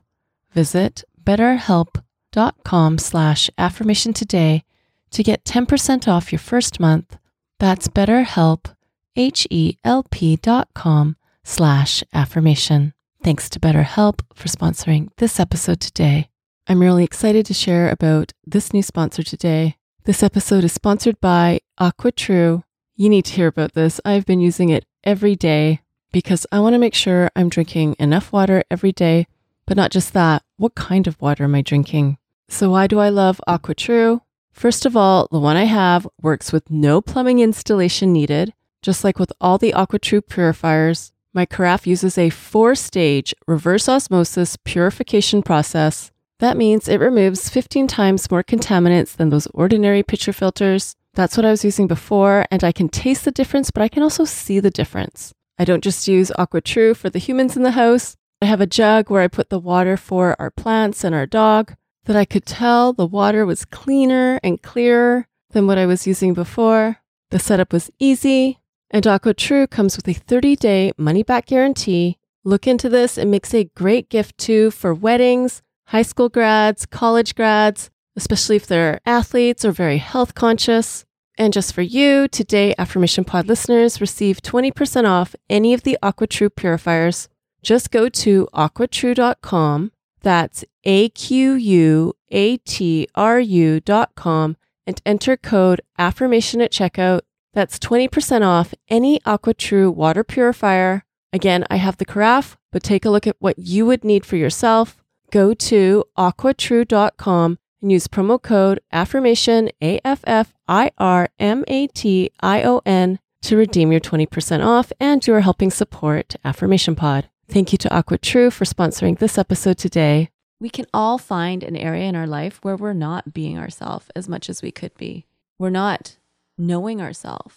Visit 0.53 1.03
betterhelp.com 1.23 2.97
slash 2.97 3.49
affirmation 3.57 4.13
today 4.13 4.63
to 5.11 5.23
get 5.23 5.43
10% 5.43 6.07
off 6.07 6.31
your 6.31 6.39
first 6.39 6.79
month. 6.79 7.17
That's 7.59 7.87
betterhelp, 7.87 8.73
H-E-L-P 9.15 10.35
dot 10.37 10.69
com 10.73 11.15
slash 11.43 12.03
affirmation. 12.13 12.93
Thanks 13.23 13.49
to 13.49 13.59
BetterHelp 13.59 14.21
for 14.33 14.47
sponsoring 14.47 15.09
this 15.17 15.39
episode 15.39 15.81
today. 15.81 16.29
I'm 16.67 16.79
really 16.79 17.03
excited 17.03 17.45
to 17.47 17.53
share 17.53 17.89
about 17.89 18.31
this 18.45 18.71
new 18.73 18.83
sponsor 18.83 19.23
today. 19.23 19.75
This 20.05 20.23
episode 20.23 20.63
is 20.63 20.71
sponsored 20.71 21.19
by 21.19 21.59
AquaTrue. 21.79 22.63
You 22.95 23.09
need 23.09 23.25
to 23.25 23.33
hear 23.33 23.47
about 23.47 23.73
this. 23.73 23.99
I've 24.05 24.25
been 24.25 24.39
using 24.39 24.69
it 24.69 24.85
every 25.03 25.35
day 25.35 25.81
because 26.11 26.45
I 26.51 26.59
want 26.59 26.73
to 26.73 26.79
make 26.79 26.93
sure 26.93 27.29
I'm 27.35 27.49
drinking 27.49 27.95
enough 27.99 28.31
water 28.31 28.63
every 28.71 28.91
day, 28.91 29.27
but 29.69 29.77
not 29.77 29.91
just 29.91 30.13
that. 30.13 30.41
What 30.57 30.73
kind 30.73 31.05
of 31.05 31.21
water 31.21 31.43
am 31.43 31.53
I 31.53 31.61
drinking? 31.61 32.17
So, 32.49 32.71
why 32.71 32.87
do 32.87 32.97
I 32.97 33.09
love 33.09 33.39
AquaTrue? 33.47 34.19
First 34.51 34.83
of 34.87 34.97
all, 34.97 35.27
the 35.31 35.39
one 35.39 35.57
I 35.57 35.65
have 35.65 36.07
works 36.23 36.51
with 36.51 36.71
no 36.71 37.01
plumbing 37.01 37.37
installation 37.37 38.11
needed, 38.11 38.55
just 38.81 39.03
like 39.03 39.19
with 39.19 39.31
all 39.39 39.59
the 39.59 39.73
AquaTrue 39.73 40.27
purifiers. 40.27 41.11
My 41.35 41.45
carafe 41.45 41.85
uses 41.85 42.17
a 42.17 42.31
four 42.31 42.73
stage 42.73 43.35
reverse 43.47 43.87
osmosis 43.87 44.57
purification 44.63 45.43
process. 45.43 46.09
That 46.39 46.57
means 46.57 46.87
it 46.87 46.99
removes 46.99 47.49
15 47.49 47.85
times 47.85 48.31
more 48.31 48.43
contaminants 48.43 49.15
than 49.15 49.29
those 49.29 49.45
ordinary 49.53 50.01
pitcher 50.01 50.33
filters. 50.33 50.95
That's 51.13 51.37
what 51.37 51.45
I 51.45 51.51
was 51.51 51.63
using 51.63 51.85
before, 51.85 52.47
and 52.49 52.63
I 52.63 52.71
can 52.71 52.89
taste 52.89 53.23
the 53.23 53.31
difference, 53.31 53.69
but 53.69 53.83
I 53.83 53.87
can 53.87 54.01
also 54.01 54.25
see 54.25 54.59
the 54.59 54.71
difference. 54.71 55.31
I 55.59 55.65
don't 55.65 55.83
just 55.83 56.07
use 56.07 56.31
AquaTrue 56.39 56.97
for 56.97 57.11
the 57.11 57.19
humans 57.19 57.55
in 57.55 57.61
the 57.61 57.71
house. 57.71 58.15
I 58.41 58.45
have 58.45 58.61
a 58.61 58.67
jug 58.67 59.09
where 59.09 59.21
I 59.21 59.27
put 59.27 59.49
the 59.49 59.59
water 59.59 59.97
for 59.97 60.35
our 60.39 60.49
plants 60.49 61.03
and 61.03 61.13
our 61.13 61.25
dog 61.25 61.75
that 62.05 62.15
I 62.15 62.23
could 62.23 62.45
tell 62.45 62.93
the 62.93 63.05
water 63.05 63.45
was 63.45 63.65
cleaner 63.65 64.39
and 64.41 64.61
clearer 64.61 65.27
than 65.51 65.67
what 65.67 65.77
I 65.77 65.85
was 65.85 66.07
using 66.07 66.33
before. 66.33 66.97
The 67.31 67.39
setup 67.39 67.73
was 67.73 67.91
easy, 67.99 68.59
and 68.89 69.03
AquaTrue 69.03 69.69
comes 69.69 69.97
with 69.97 70.07
a 70.07 70.13
30 70.13 70.55
day 70.55 70.91
money 70.97 71.21
back 71.21 71.47
guarantee. 71.47 72.17
Look 72.45 72.65
into 72.65 72.87
this, 72.87 73.17
it 73.17 73.27
makes 73.27 73.53
a 73.53 73.65
great 73.75 74.09
gift 74.09 74.37
too 74.37 74.71
for 74.71 74.93
weddings, 74.93 75.61
high 75.87 76.03
school 76.03 76.29
grads, 76.29 76.85
college 76.85 77.35
grads, 77.35 77.89
especially 78.15 78.55
if 78.55 78.65
they're 78.65 79.01
athletes 79.05 79.65
or 79.65 79.71
very 79.73 79.97
health 79.97 80.33
conscious. 80.33 81.03
And 81.37 81.51
just 81.51 81.73
for 81.73 81.81
you, 81.81 82.29
today 82.29 82.73
Affirmation 82.77 83.25
Pod 83.25 83.47
listeners 83.47 83.99
receive 83.99 84.41
20% 84.41 85.05
off 85.05 85.35
any 85.49 85.73
of 85.73 85.83
the 85.83 85.97
AquaTrue 86.01 86.55
purifiers. 86.55 87.27
Just 87.61 87.91
go 87.91 88.09
to 88.09 88.47
aquatrue.com. 88.53 89.91
That's 90.21 90.65
A 90.83 91.09
Q 91.09 91.53
U 91.53 92.13
A 92.29 92.57
T 92.57 93.07
R 93.15 93.39
U.com 93.39 94.57
and 94.85 95.01
enter 95.05 95.37
code 95.37 95.81
affirmation 95.97 96.61
at 96.61 96.71
checkout 96.71 97.21
that's 97.53 97.79
20% 97.79 98.45
off 98.45 98.73
any 98.89 99.19
AquaTrue 99.21 99.93
water 99.93 100.23
purifier. 100.23 101.03
Again, 101.33 101.65
I 101.69 101.77
have 101.77 101.97
the 101.97 102.05
carafe, 102.05 102.57
but 102.71 102.83
take 102.83 103.05
a 103.05 103.09
look 103.09 103.27
at 103.27 103.35
what 103.39 103.57
you 103.59 103.85
would 103.85 104.03
need 104.03 104.25
for 104.25 104.35
yourself. 104.35 104.97
Go 105.31 105.53
to 105.53 106.03
aquatrue.com 106.17 107.59
and 107.81 107.91
use 107.91 108.07
promo 108.07 108.41
code 108.41 108.79
affirmation 108.91 109.69
A 109.81 109.99
F 110.03 110.21
F 110.25 110.53
I 110.67 110.91
R 110.97 111.29
M 111.39 111.63
A 111.67 111.87
T 111.87 112.31
I 112.39 112.63
O 112.63 112.81
N 112.85 113.19
to 113.41 113.55
redeem 113.55 113.91
your 113.91 114.01
20% 114.01 114.65
off 114.65 114.91
and 114.99 115.25
you 115.25 115.33
are 115.33 115.41
helping 115.41 115.71
support 115.71 116.35
Affirmation 116.43 116.95
Pod. 116.95 117.29
Thank 117.49 117.71
you 117.71 117.79
to 117.79 117.89
AquaTrue 117.89 118.53
for 118.53 118.65
sponsoring 118.65 119.17
this 119.17 119.35
episode 119.35 119.79
today. 119.79 120.29
We 120.59 120.69
can 120.69 120.85
all 120.93 121.17
find 121.17 121.63
an 121.63 121.75
area 121.75 122.03
in 122.03 122.15
our 122.15 122.27
life 122.27 122.59
where 122.61 122.75
we're 122.75 122.93
not 122.93 123.33
being 123.33 123.57
ourselves 123.57 124.05
as 124.15 124.29
much 124.29 124.51
as 124.51 124.61
we 124.61 124.69
could 124.69 124.95
be. 124.97 125.25
We're 125.57 125.71
not 125.71 126.17
knowing 126.59 127.01
ourselves 127.01 127.55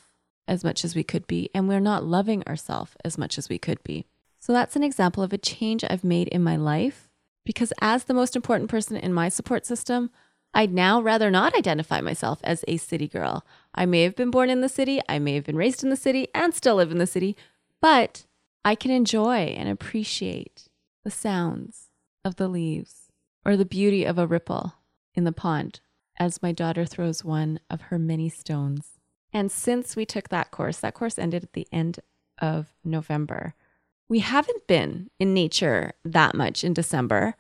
as 0.49 0.65
much 0.65 0.83
as 0.83 0.95
we 0.95 1.03
could 1.05 1.27
be, 1.27 1.51
and 1.55 1.69
we're 1.69 1.79
not 1.79 2.07
loving 2.07 2.43
ourselves 2.45 2.93
as 3.05 3.19
much 3.19 3.37
as 3.37 3.51
we 3.51 3.59
could 3.59 3.85
be. 3.85 4.07
So 4.41 4.55
that's 4.55 4.77
an 4.77 4.83
example 4.83 5.23
of 5.23 5.35
a 5.35 5.39
change 5.39 5.85
I've 5.85 6.05
made 6.05 6.29
in 6.29 6.43
my 6.43 6.57
life 6.57 7.11
because, 7.45 7.75
as 7.83 8.05
the 8.05 8.15
most 8.15 8.35
important 8.35 8.71
person 8.71 8.97
in 8.97 9.13
my 9.13 9.29
support 9.29 9.67
system, 9.67 10.09
I'd 10.55 10.73
now 10.73 11.03
rather 11.03 11.31
not 11.31 11.55
identify 11.55 12.01
myself 12.01 12.41
as 12.45 12.65
a 12.67 12.79
city 12.79 13.09
girl. 13.09 13.45
I 13.75 13.85
may 13.85 14.05
have 14.05 14.17
been 14.17 14.31
born 14.31 14.49
in 14.49 14.63
the 14.63 14.71
city, 14.71 15.03
I 15.07 15.19
may 15.19 15.35
have 15.35 15.45
been 15.45 15.57
raised 15.57 15.85
in 15.85 15.91
the 15.91 15.97
city, 15.97 16.29
and 16.35 16.55
still 16.55 16.77
live 16.77 16.93
in 16.93 16.99
the 16.99 17.07
city, 17.07 17.37
but 17.83 18.25
I 18.65 18.75
can 18.75 18.91
enjoy 18.91 19.55
and 19.57 19.69
appreciate 19.69 20.69
the 21.05 21.11
sounds 21.11 21.89
of 22.25 22.37
the 22.37 22.49
leaves 22.49 23.09
or 23.45 23.57
the 23.57 23.65
beauty 23.65 24.05
of 24.05 24.19
a 24.19 24.27
ripple 24.27 24.75
in 25.15 25.25
the 25.25 25.33
pond 25.33 25.81
as 26.19 26.43
my 26.43 26.53
daughter 26.53 26.85
throws 26.85 27.25
one 27.25 27.59
of 27.69 27.81
her 27.83 27.99
many 27.99 28.29
stones. 28.29 29.01
And 29.33 29.51
since 29.51 29.97
we 29.97 30.07
took 30.07 30.29
that 30.29 30.51
course, 30.51 30.79
that 30.79 30.95
course 30.95 31.19
ended 31.19 31.43
at 31.43 31.53
the 31.55 31.67
end 31.73 32.01
of 32.39 32.73
November. 32.85 33.55
We 34.09 34.21
haven't 34.21 34.67
been 34.67 35.11
in 35.19 35.35
nature 35.35 35.95
that 36.05 36.35
much 36.35 36.63
in 36.63 36.75
December. 36.75 37.35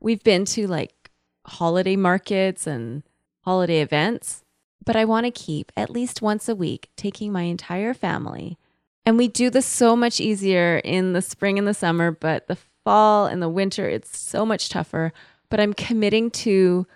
We've 0.00 0.22
been 0.22 0.44
to 0.46 0.66
like 0.66 1.10
holiday 1.46 1.96
markets 1.96 2.66
and 2.66 3.02
holiday 3.42 3.80
events, 3.80 4.44
but 4.84 4.96
I 4.96 5.04
want 5.04 5.24
to 5.24 5.30
keep 5.30 5.72
at 5.76 5.88
least 5.88 6.20
once 6.20 6.48
a 6.48 6.54
week 6.54 6.90
taking 6.96 7.32
my 7.32 7.42
entire 7.42 7.94
family. 7.94 8.58
And 9.06 9.16
we 9.16 9.28
do 9.28 9.50
this 9.50 9.66
so 9.66 9.94
much 9.94 10.20
easier 10.20 10.78
in 10.78 11.12
the 11.12 11.22
spring 11.22 11.58
and 11.58 11.66
the 11.66 11.74
summer, 11.74 12.10
but 12.10 12.48
the 12.48 12.58
fall 12.84 13.26
and 13.26 13.40
the 13.40 13.48
winter, 13.48 13.88
it's 13.88 14.18
so 14.18 14.44
much 14.44 14.68
tougher. 14.68 15.12
But 15.48 15.60
I'm 15.60 15.74
committing 15.74 16.28
to 16.32 16.88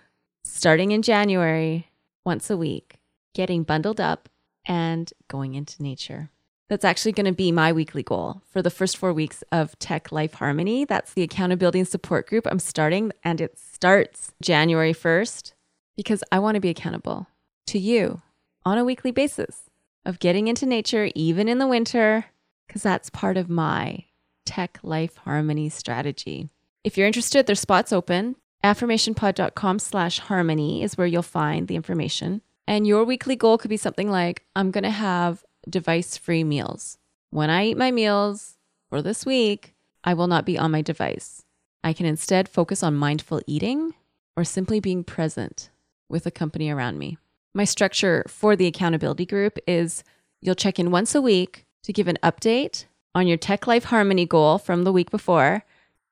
starting 0.43 0.91
in 0.91 1.03
January, 1.03 1.89
once 2.25 2.51
a 2.51 2.57
week, 2.57 2.99
getting 3.33 3.63
bundled 3.63 4.01
up 4.01 4.29
and 4.65 5.13
going 5.29 5.55
into 5.55 5.81
nature. 5.81 6.31
That's 6.69 6.85
actually 6.85 7.13
going 7.13 7.27
to 7.27 7.33
be 7.33 7.53
my 7.53 7.73
weekly 7.73 8.03
goal 8.03 8.43
for 8.49 8.61
the 8.61 8.71
first 8.71 8.97
four 8.97 9.13
weeks 9.13 9.45
of 9.53 9.79
Tech 9.79 10.11
Life 10.11 10.35
Harmony. 10.35 10.85
That's 10.85 11.15
the 11.15 11.23
accountability 11.23 11.79
and 11.79 11.89
support 11.89 12.29
group 12.29 12.47
I'm 12.47 12.59
starting, 12.59 13.13
and 13.23 13.41
it 13.41 13.57
starts 13.57 14.33
January 14.43 14.93
1st 14.93 15.53
because 15.97 16.25
I 16.33 16.41
want 16.41 16.57
to 16.57 16.61
be 16.61 16.71
accountable 16.71 17.29
to 17.69 17.79
you 17.79 18.23
on 18.65 18.79
a 18.79 18.85
weekly 18.85 19.13
basis 19.13 19.70
of 20.05 20.19
getting 20.19 20.49
into 20.49 20.67
nature, 20.67 21.11
even 21.15 21.49
in 21.49 21.59
the 21.59 21.67
winter, 21.67 22.27
because 22.67 22.83
that's 22.83 23.11
part 23.11 23.37
of 23.37 23.51
my 23.51 24.05
Tech 24.45 24.79
Life 24.83 25.17
Harmony 25.19 25.69
strategy. 25.69 26.49
If 26.83 26.97
you're 26.97 27.07
interested, 27.07 27.47
there's 27.47 27.61
spots 27.61 27.93
open. 27.93 28.37
Affirmationpod.com 28.65 29.79
slash 29.79 30.19
harmony 30.19 30.83
is 30.83 30.97
where 30.97 31.07
you'll 31.07 31.23
find 31.23 31.69
the 31.69 31.77
information. 31.77 32.43
And 32.67 32.87
your 32.87 33.05
weekly 33.05 33.37
goal 33.37 33.59
could 33.59 33.69
be 33.69 33.77
something 33.77 34.11
like 34.11 34.45
I'm 34.55 34.71
going 34.71 34.85
to 34.85 34.91
have 34.91 35.45
device 35.69 36.17
free 36.17 36.45
meals. 36.45 36.99
When 37.31 37.51
I 37.51 37.67
eat 37.67 37.77
my 37.77 37.91
meals 37.91 38.57
for 38.89 39.03
this 39.03 39.25
week, 39.27 39.75
I 40.05 40.15
will 40.15 40.27
not 40.27 40.47
be 40.47 40.59
on 40.59 40.71
my 40.71 40.83
device. 40.83 41.45
I 41.83 41.93
can 41.93 42.07
instead 42.07 42.49
focus 42.49 42.83
on 42.83 42.95
mindful 42.95 43.41
eating 43.47 43.95
or 44.37 44.45
simply 44.45 44.81
being 44.81 45.05
present 45.05 45.71
with 46.09 46.25
the 46.25 46.31
company 46.31 46.71
around 46.71 46.99
me. 46.99 47.19
My 47.53 47.65
structure 47.65 48.25
for 48.29 48.55
the 48.55 48.67
accountability 48.67 49.27
group 49.27 49.59
is 49.67 50.05
you'll 50.41 50.55
check 50.55 50.79
in 50.79 50.93
once 50.93 51.15
a 51.15 51.21
week 51.21 51.67
to 51.83 51.93
give 51.93 52.07
an 52.07 52.19
update 52.23 52.85
on 53.13 53.27
your 53.27 53.37
Tech 53.37 53.67
Life 53.67 53.85
Harmony 53.85 54.25
goal 54.25 54.59
from 54.59 54.85
the 54.85 54.93
week 54.93 55.11
before. 55.11 55.65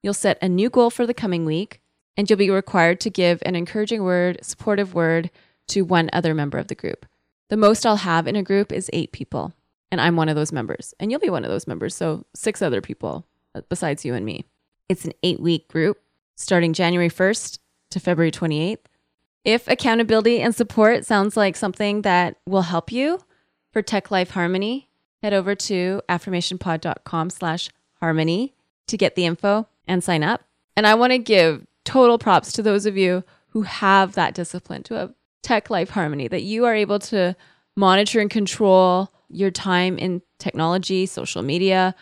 You'll 0.03 0.15
set 0.15 0.39
a 0.43 0.49
new 0.49 0.69
goal 0.69 0.91
for 0.91 1.07
the 1.07 1.15
coming 1.15 1.45
week, 1.45 1.81
and 2.17 2.29
you'll 2.29 2.39
be 2.39 2.51
required 2.51 2.99
to 3.01 3.11
give 3.11 3.41
an 3.47 3.55
encouraging 3.55 4.03
word, 4.03 4.39
supportive 4.43 4.95
word 4.95 5.31
to 5.69 5.83
one 5.83 6.11
other 6.13 6.35
member 6.35 6.59
of 6.59 6.67
the 6.67 6.75
group. 6.75 7.07
The 7.51 7.57
most 7.57 7.87
I'll 7.87 7.97
have 7.97 8.27
in 8.27 8.35
a 8.35 8.43
group 8.43 8.73
is 8.73 8.91
eight 8.93 9.13
people, 9.13 9.53
and 9.93 10.01
I'm 10.01 10.17
one 10.17 10.29
of 10.29 10.35
those 10.35 10.53
members, 10.53 10.93
and 10.99 11.11
you'll 11.11 11.21
be 11.21 11.31
one 11.31 11.45
of 11.45 11.51
those 11.51 11.69
members, 11.69 11.95
so 11.95 12.27
six 12.35 12.63
other 12.63 12.81
people 12.81 13.27
uh, 13.55 13.61
besides 13.69 14.05
you 14.05 14.15
and 14.15 14.27
me. 14.27 14.45
It's 14.89 15.05
an 15.05 15.13
eight 15.23 15.39
week 15.39 15.69
group 15.69 16.01
starting 16.35 16.73
January 16.73 17.11
1st 17.11 17.59
to 17.91 18.01
February 18.01 18.33
28th. 18.33 18.79
If 19.49 19.67
accountability 19.67 20.43
and 20.43 20.55
support 20.55 21.07
sounds 21.07 21.35
like 21.35 21.57
something 21.57 22.03
that 22.03 22.37
will 22.45 22.61
help 22.61 22.93
you 22.93 23.19
for 23.73 23.81
Tech 23.81 24.11
Life 24.11 24.29
Harmony, 24.33 24.91
head 25.23 25.33
over 25.33 25.55
to 25.55 26.03
affirmationpod.com 26.07 27.31
slash 27.31 27.71
harmony 27.99 28.55
to 28.89 28.99
get 28.99 29.15
the 29.15 29.25
info 29.25 29.67
and 29.87 30.05
sign 30.05 30.23
up. 30.23 30.43
And 30.77 30.87
I 30.87 30.97
want 30.97 31.13
to 31.13 31.19
give 31.19 31.67
total 31.87 32.19
props 32.19 32.53
to 32.53 32.63
those 32.63 32.85
of 32.85 32.99
you 32.99 33.25
who 33.47 33.63
have 33.63 34.13
that 34.17 34.35
discipline, 34.35 34.83
to 34.83 34.95
have 34.95 35.15
Tech 35.43 35.71
Life 35.71 35.89
Harmony, 35.89 36.29
that 36.29 36.43
you 36.43 36.67
are 36.67 36.75
able 36.75 36.99
to 36.99 37.35
monitor 37.75 38.21
and 38.21 38.29
control 38.29 39.11
your 39.31 39.51
time 39.51 39.97
in 39.97 40.21
technology, 40.39 41.07
social 41.07 41.43
media. 41.43 41.95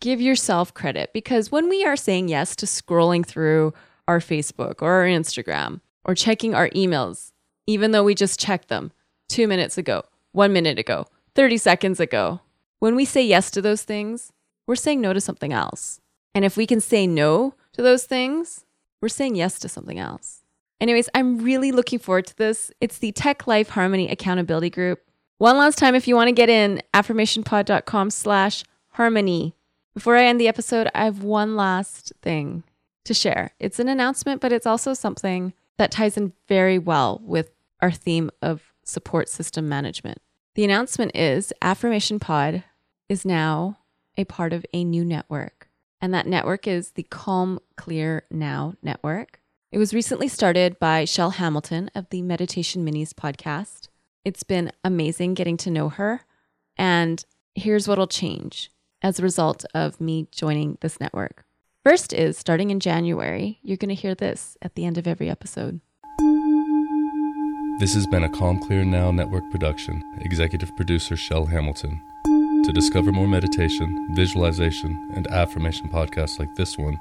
Give 0.00 0.20
yourself 0.20 0.72
credit 0.72 1.12
because 1.12 1.50
when 1.50 1.68
we 1.68 1.84
are 1.84 1.96
saying 1.96 2.28
yes 2.28 2.54
to 2.54 2.66
scrolling 2.66 3.26
through 3.26 3.74
our 4.06 4.20
Facebook 4.20 4.80
or 4.80 4.92
our 4.92 5.06
Instagram 5.06 5.80
or 6.04 6.14
checking 6.14 6.54
our 6.54 6.68
emails, 6.70 7.32
even 7.66 7.90
though 7.90 8.04
we 8.04 8.14
just 8.14 8.40
checked 8.40 8.68
them 8.68 8.92
two 9.28 9.48
minutes 9.48 9.78
ago, 9.78 10.04
one 10.32 10.52
minute 10.52 10.78
ago, 10.78 11.06
30 11.34 11.56
seconds 11.56 12.00
ago, 12.00 12.40
when 12.78 12.94
we 12.94 13.04
say 13.04 13.24
yes 13.24 13.50
to 13.52 13.62
those 13.62 13.82
things, 13.82 14.32
we're 14.66 14.76
saying 14.76 15.00
no 15.00 15.12
to 15.12 15.20
something 15.20 15.52
else. 15.52 16.00
And 16.34 16.44
if 16.44 16.56
we 16.56 16.66
can 16.66 16.80
say 16.80 17.06
no 17.06 17.54
to 17.72 17.82
those 17.82 18.04
things, 18.04 18.64
we're 19.00 19.08
saying 19.08 19.36
yes 19.36 19.58
to 19.60 19.68
something 19.68 19.98
else. 19.98 20.44
Anyways, 20.80 21.08
I'm 21.14 21.38
really 21.38 21.72
looking 21.72 21.98
forward 21.98 22.26
to 22.26 22.36
this. 22.36 22.72
It's 22.80 22.98
the 22.98 23.12
Tech 23.12 23.46
Life 23.46 23.70
Harmony 23.70 24.10
Accountability 24.10 24.70
Group. 24.70 25.00
One 25.38 25.56
last 25.56 25.78
time, 25.78 25.94
if 25.94 26.06
you 26.08 26.14
want 26.14 26.28
to 26.28 26.32
get 26.32 26.48
in, 26.48 26.82
affirmationpod.com 26.92 28.10
slash 28.10 28.64
harmony. 28.90 29.54
Before 29.94 30.16
I 30.16 30.24
end 30.24 30.40
the 30.40 30.48
episode, 30.48 30.90
I 30.94 31.04
have 31.04 31.22
one 31.22 31.56
last 31.56 32.12
thing 32.22 32.64
to 33.04 33.14
share. 33.14 33.52
It's 33.60 33.78
an 33.78 33.88
announcement, 33.88 34.40
but 34.40 34.52
it's 34.52 34.66
also 34.66 34.94
something 34.94 35.52
that 35.76 35.90
ties 35.90 36.16
in 36.16 36.32
very 36.48 36.78
well 36.78 37.20
with 37.24 37.50
our 37.80 37.90
theme 37.90 38.30
of 38.40 38.72
support 38.84 39.28
system 39.28 39.68
management. 39.68 40.18
The 40.54 40.64
announcement 40.64 41.16
is 41.16 41.52
Affirmation 41.60 42.20
Pod 42.20 42.64
is 43.08 43.24
now 43.24 43.78
a 44.16 44.24
part 44.24 44.52
of 44.52 44.64
a 44.72 44.84
new 44.84 45.04
network, 45.04 45.68
and 46.00 46.14
that 46.14 46.26
network 46.26 46.68
is 46.68 46.92
the 46.92 47.02
Calm 47.04 47.58
Clear 47.76 48.24
Now 48.30 48.74
network. 48.82 49.40
It 49.72 49.78
was 49.78 49.92
recently 49.92 50.28
started 50.28 50.78
by 50.78 51.04
Chel 51.04 51.30
Hamilton 51.30 51.90
of 51.94 52.08
the 52.10 52.22
Meditation 52.22 52.86
Minis 52.86 53.12
podcast. 53.12 53.88
It's 54.24 54.44
been 54.44 54.70
amazing 54.84 55.34
getting 55.34 55.56
to 55.58 55.70
know 55.70 55.88
her, 55.88 56.24
and 56.76 57.24
here's 57.54 57.88
what'll 57.88 58.06
change 58.06 58.70
as 59.02 59.18
a 59.18 59.22
result 59.22 59.64
of 59.74 60.00
me 60.00 60.28
joining 60.30 60.78
this 60.80 61.00
network. 61.00 61.44
First 61.84 62.14
is 62.14 62.38
starting 62.38 62.70
in 62.70 62.80
January, 62.80 63.58
you're 63.62 63.76
going 63.76 63.90
to 63.90 63.94
hear 63.94 64.14
this 64.14 64.56
at 64.62 64.74
the 64.74 64.86
end 64.86 64.96
of 64.96 65.06
every 65.06 65.28
episode. 65.28 65.82
This 67.78 67.92
has 67.92 68.06
been 68.06 68.24
a 68.24 68.30
Calm 68.30 68.58
Clear 68.58 68.86
Now 68.86 69.10
Network 69.10 69.42
production. 69.50 70.02
Executive 70.22 70.74
producer 70.76 71.14
Chel 71.14 71.44
Hamilton. 71.44 72.00
To 72.64 72.72
discover 72.72 73.12
more 73.12 73.28
meditation, 73.28 74.16
visualization, 74.16 75.10
and 75.14 75.26
affirmation 75.26 75.90
podcasts 75.90 76.38
like 76.38 76.48
this 76.56 76.78
one, 76.78 76.98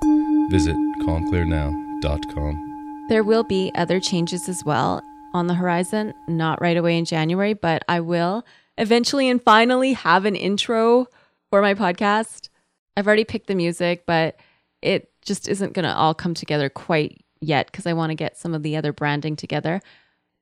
visit 0.50 0.76
calmclearnow.com. 1.00 3.06
There 3.08 3.24
will 3.24 3.46
be 3.46 3.72
other 3.76 4.02
changes 4.02 4.50
as 4.50 4.66
well 4.66 5.02
on 5.34 5.48
the 5.48 5.54
horizon, 5.54 6.14
not 6.28 6.60
right 6.60 6.76
away 6.76 6.98
in 6.98 7.06
January, 7.06 7.54
but 7.54 7.86
I 7.88 8.02
will 8.02 8.46
eventually 8.78 9.30
and 9.30 9.42
finally 9.42 9.94
have 9.94 10.26
an 10.26 10.36
intro 10.36 11.06
for 11.50 11.62
my 11.62 11.74
podcast. 11.74 12.50
I've 12.98 13.08
already 13.08 13.24
picked 13.24 13.48
the 13.48 13.56
music, 13.56 14.04
but 14.06 14.36
it 14.84 15.12
just 15.22 15.48
isn't 15.48 15.74
going 15.74 15.86
to 15.86 15.96
all 15.96 16.14
come 16.14 16.34
together 16.34 16.70
quite 16.70 17.24
yet 17.42 17.68
because 17.68 17.88
I 17.88 17.94
want 17.94 18.12
to 18.12 18.16
get 18.16 18.38
some 18.38 18.54
of 18.54 18.64
the 18.64 18.76
other 18.76 18.94
branding 18.94 19.36
together. 19.36 19.82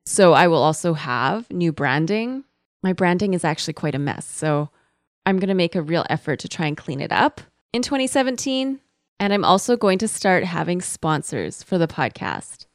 So 0.05 0.33
I 0.33 0.47
will 0.47 0.61
also 0.61 0.93
have 0.93 1.49
new 1.51 1.71
branding. 1.71 2.43
My 2.81 2.91
branding 2.91 3.33
is 3.33 3.45
actually 3.45 3.73
quite 3.73 3.95
a 3.95 3.99
mess. 3.99 4.25
So 4.25 4.69
I'm 5.25 5.37
going 5.37 5.49
to 5.49 5.53
make 5.53 5.75
a 5.75 5.81
real 5.81 6.05
effort 6.09 6.39
to 6.39 6.47
try 6.47 6.65
and 6.65 6.75
clean 6.75 6.99
it 6.99 7.11
up 7.11 7.41
in 7.71 7.83
2017. 7.83 8.79
And 9.19 9.33
I'm 9.33 9.45
also 9.45 9.77
going 9.77 9.99
to 9.99 10.07
start 10.07 10.43
having 10.43 10.81
sponsors 10.81 11.61
for 11.61 11.77
the 11.77 11.87
podcast. 11.87 12.65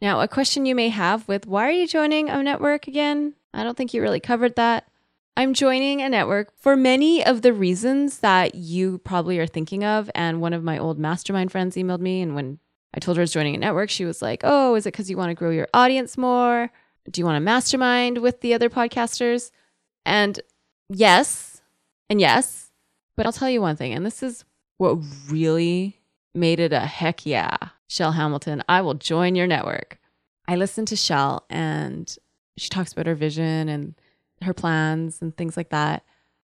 Now, 0.00 0.22
a 0.22 0.28
question 0.28 0.64
you 0.64 0.74
may 0.74 0.88
have 0.88 1.28
with 1.28 1.46
why 1.46 1.68
are 1.68 1.72
you 1.72 1.86
joining 1.86 2.30
a 2.30 2.42
network 2.42 2.88
again? 2.88 3.34
I 3.52 3.62
don't 3.62 3.76
think 3.76 3.92
you 3.92 4.00
really 4.00 4.20
covered 4.20 4.56
that. 4.56 4.89
I'm 5.40 5.54
joining 5.54 6.02
a 6.02 6.08
network 6.10 6.52
for 6.58 6.76
many 6.76 7.24
of 7.24 7.40
the 7.40 7.54
reasons 7.54 8.18
that 8.18 8.56
you 8.56 8.98
probably 8.98 9.38
are 9.38 9.46
thinking 9.46 9.84
of. 9.84 10.10
And 10.14 10.42
one 10.42 10.52
of 10.52 10.62
my 10.62 10.76
old 10.76 10.98
mastermind 10.98 11.50
friends 11.50 11.76
emailed 11.76 12.00
me. 12.00 12.20
And 12.20 12.34
when 12.34 12.58
I 12.92 12.98
told 12.98 13.16
her 13.16 13.22
I 13.22 13.24
was 13.24 13.32
joining 13.32 13.54
a 13.54 13.58
network, 13.58 13.88
she 13.88 14.04
was 14.04 14.20
like, 14.20 14.42
Oh, 14.44 14.74
is 14.74 14.84
it 14.84 14.92
because 14.92 15.08
you 15.08 15.16
want 15.16 15.30
to 15.30 15.34
grow 15.34 15.48
your 15.48 15.66
audience 15.72 16.18
more? 16.18 16.70
Do 17.10 17.18
you 17.22 17.24
want 17.24 17.36
to 17.36 17.40
mastermind 17.40 18.18
with 18.18 18.42
the 18.42 18.52
other 18.52 18.68
podcasters? 18.68 19.50
And 20.04 20.38
yes, 20.90 21.62
and 22.10 22.20
yes. 22.20 22.70
But 23.16 23.24
I'll 23.24 23.32
tell 23.32 23.48
you 23.48 23.62
one 23.62 23.76
thing, 23.76 23.94
and 23.94 24.04
this 24.04 24.22
is 24.22 24.44
what 24.76 24.98
really 25.30 26.02
made 26.34 26.60
it 26.60 26.74
a 26.74 26.80
heck 26.80 27.24
yeah. 27.24 27.56
Chel 27.88 28.12
Hamilton, 28.12 28.62
I 28.68 28.82
will 28.82 28.92
join 28.92 29.34
your 29.36 29.46
network. 29.46 30.00
I 30.46 30.56
listened 30.56 30.88
to 30.88 30.96
Chel 30.96 31.46
and 31.48 32.14
she 32.58 32.68
talks 32.68 32.92
about 32.92 33.06
her 33.06 33.14
vision 33.14 33.70
and 33.70 33.94
her 34.42 34.54
plans 34.54 35.20
and 35.20 35.36
things 35.36 35.56
like 35.56 35.70
that. 35.70 36.04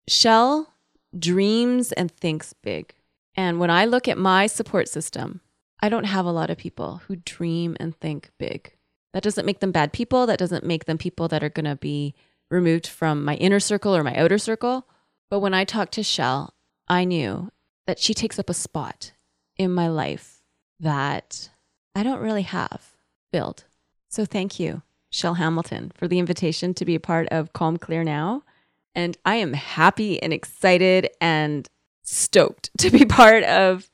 Chel 0.08 0.72
dreams 1.18 1.92
and 1.92 2.10
thinks 2.10 2.52
big. 2.52 2.94
And 3.34 3.58
when 3.58 3.70
I 3.70 3.84
look 3.84 4.08
at 4.08 4.18
my 4.18 4.46
support 4.46 4.88
system, 4.88 5.40
I 5.80 5.88
don't 5.88 6.04
have 6.04 6.26
a 6.26 6.32
lot 6.32 6.50
of 6.50 6.58
people 6.58 7.02
who 7.06 7.16
dream 7.16 7.76
and 7.78 7.94
think 7.96 8.30
big. 8.38 8.74
That 9.12 9.22
doesn't 9.22 9.46
make 9.46 9.60
them 9.60 9.72
bad 9.72 9.92
people. 9.92 10.26
That 10.26 10.38
doesn't 10.38 10.64
make 10.64 10.84
them 10.84 10.98
people 10.98 11.28
that 11.28 11.42
are 11.42 11.48
going 11.48 11.64
to 11.64 11.76
be 11.76 12.14
removed 12.50 12.86
from 12.86 13.24
my 13.24 13.34
inner 13.36 13.60
circle 13.60 13.94
or 13.94 14.02
my 14.02 14.14
outer 14.16 14.38
circle. 14.38 14.86
But 15.30 15.40
when 15.40 15.54
I 15.54 15.64
talked 15.64 15.92
to 15.94 16.02
Chel, 16.02 16.54
I 16.88 17.04
knew 17.04 17.50
that 17.86 17.98
she 17.98 18.14
takes 18.14 18.38
up 18.38 18.50
a 18.50 18.54
spot 18.54 19.12
in 19.56 19.72
my 19.72 19.88
life 19.88 20.42
that 20.80 21.50
I 21.94 22.02
don't 22.02 22.20
really 22.20 22.42
have 22.42 22.92
filled. 23.32 23.64
So 24.08 24.24
thank 24.24 24.58
you, 24.58 24.82
Chel 25.10 25.34
Hamilton, 25.34 25.92
for 25.94 26.08
the 26.08 26.18
invitation 26.18 26.74
to 26.74 26.84
be 26.84 26.94
a 26.94 27.00
part 27.00 27.28
of 27.28 27.52
Calm 27.52 27.76
Clear 27.76 28.04
Now. 28.04 28.42
And 28.94 29.16
I 29.24 29.36
am 29.36 29.52
happy 29.52 30.22
and 30.22 30.32
excited 30.32 31.10
and 31.20 31.68
stoked 32.02 32.70
to 32.78 32.90
be 32.90 33.04
part 33.04 33.44
of 33.44 33.90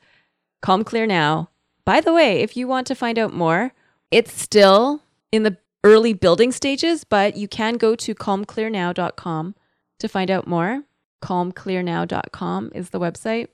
Calm 0.62 0.85
Clear 0.85 1.07
Now. 1.07 1.50
By 1.85 2.00
the 2.00 2.12
way, 2.12 2.40
if 2.40 2.57
you 2.57 2.66
want 2.66 2.87
to 2.87 2.94
find 2.94 3.18
out 3.18 3.33
more, 3.33 3.72
it's 4.11 4.33
still 4.33 5.03
in 5.31 5.42
the 5.42 5.59
early 5.83 6.14
building 6.14 6.50
stages, 6.50 7.05
but 7.05 7.37
you 7.37 7.46
can 7.46 7.74
go 7.74 7.94
to 7.94 8.14
calmclearnow.com 8.14 9.55
to 9.98 10.09
find 10.09 10.31
out 10.31 10.46
more. 10.46 10.85
Calmclearnow.com 11.22 12.72
is 12.74 12.90
the 12.90 13.00
website. 13.00 13.48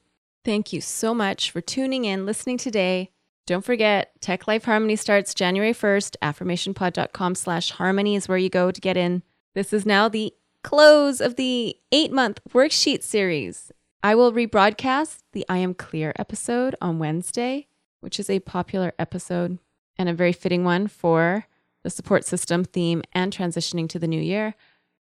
Thank 0.44 0.72
you 0.72 0.80
so 0.80 1.12
much 1.12 1.50
for 1.50 1.60
tuning 1.60 2.04
in, 2.04 2.24
listening 2.24 2.56
today. 2.56 3.10
Don't 3.46 3.64
forget, 3.64 4.12
Tech 4.20 4.46
Life 4.46 4.64
Harmony 4.64 4.96
starts 4.96 5.34
January 5.34 5.72
1st. 5.72 6.16
Affirmationpod.com 6.22 7.34
slash 7.34 7.70
harmony 7.72 8.14
is 8.14 8.28
where 8.28 8.38
you 8.38 8.48
go 8.48 8.70
to 8.70 8.80
get 8.80 8.96
in. 8.96 9.22
This 9.54 9.72
is 9.72 9.84
now 9.84 10.08
the 10.08 10.32
close 10.62 11.20
of 11.20 11.36
the 11.36 11.76
eight 11.90 12.12
month 12.12 12.40
worksheet 12.52 13.02
series. 13.02 13.72
I 14.02 14.14
will 14.14 14.32
rebroadcast 14.32 15.18
the 15.32 15.44
I 15.48 15.58
Am 15.58 15.74
Clear 15.74 16.12
episode 16.16 16.76
on 16.80 16.98
Wednesday, 16.98 17.66
which 18.00 18.20
is 18.20 18.30
a 18.30 18.40
popular 18.40 18.92
episode 18.98 19.58
and 19.98 20.08
a 20.08 20.14
very 20.14 20.32
fitting 20.32 20.64
one 20.64 20.86
for 20.86 21.46
the 21.82 21.90
support 21.90 22.24
system 22.24 22.64
theme 22.64 23.02
and 23.12 23.32
transitioning 23.32 23.88
to 23.88 23.98
the 23.98 24.08
new 24.08 24.20
year. 24.20 24.54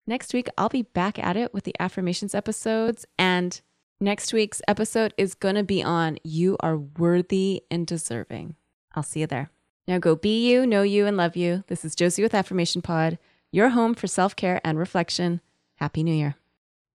Next 0.08 0.34
week, 0.34 0.48
I'll 0.58 0.70
be 0.70 0.82
back 0.82 1.20
at 1.20 1.38
it 1.38 1.54
with 1.54 1.66
the 1.66 1.76
affirmations 1.80 2.34
episodes. 2.34 3.06
And 3.18 3.62
next 4.00 4.34
week's 4.34 4.62
episode 4.68 5.14
is 5.18 5.36
going 5.36 5.56
to 5.56 5.64
be 5.64 5.84
on 5.84 6.18
You 6.24 6.58
Are 6.62 6.78
Worthy 6.78 7.64
and 7.70 7.86
Deserving. 7.86 8.56
I'll 8.96 9.04
see 9.04 9.22
you 9.22 9.28
there. 9.28 9.50
Now 9.88 9.98
go 9.98 10.16
be 10.16 10.50
you, 10.50 10.66
know 10.66 10.84
you, 10.84 11.06
and 11.06 11.18
love 11.18 11.36
you. 11.36 11.64
This 11.68 11.84
is 11.84 11.96
Josie 11.96 12.22
with 12.22 12.34
Affirmation 12.34 12.82
Pod, 12.82 13.18
your 13.52 13.70
home 13.70 13.94
for 13.96 14.08
self 14.08 14.36
care 14.36 14.62
and 14.64 14.78
reflection. 14.78 15.42
Happy 15.76 16.04
New 16.04 16.14
Year. 16.14 16.36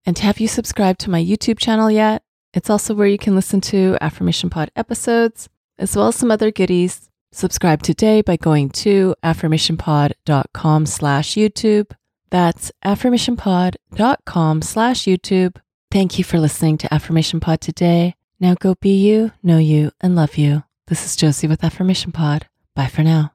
And 0.06 0.18
have 0.18 0.38
you 0.38 0.48
subscribed 0.48 1.00
to 1.00 1.10
my 1.10 1.22
YouTube 1.22 1.58
channel 1.58 1.90
yet? 1.90 2.22
It's 2.52 2.70
also 2.70 2.94
where 2.94 3.06
you 3.06 3.18
can 3.18 3.34
listen 3.34 3.60
to 3.62 3.96
Affirmation 4.00 4.50
Pod 4.50 4.70
episodes 4.76 5.48
as 5.78 5.96
well 5.96 6.08
as 6.08 6.16
some 6.16 6.30
other 6.30 6.50
goodies. 6.50 7.10
Subscribe 7.32 7.82
today 7.82 8.22
by 8.22 8.36
going 8.36 8.70
to 8.70 9.14
affirmationpod.com 9.24 10.86
slash 10.86 11.32
YouTube. 11.32 11.90
That's 12.30 12.70
affirmationpod.com 12.84 14.62
slash 14.62 15.02
YouTube. 15.02 15.56
Thank 15.94 16.18
you 16.18 16.24
for 16.24 16.40
listening 16.40 16.76
to 16.78 16.92
Affirmation 16.92 17.38
Pod 17.38 17.60
today. 17.60 18.16
Now 18.40 18.56
go 18.58 18.74
be 18.74 18.96
you, 18.96 19.30
know 19.44 19.58
you, 19.58 19.92
and 20.00 20.16
love 20.16 20.36
you. 20.36 20.64
This 20.88 21.06
is 21.06 21.14
Josie 21.14 21.46
with 21.46 21.62
Affirmation 21.62 22.10
Pod. 22.10 22.48
Bye 22.74 22.88
for 22.88 23.04
now. 23.04 23.33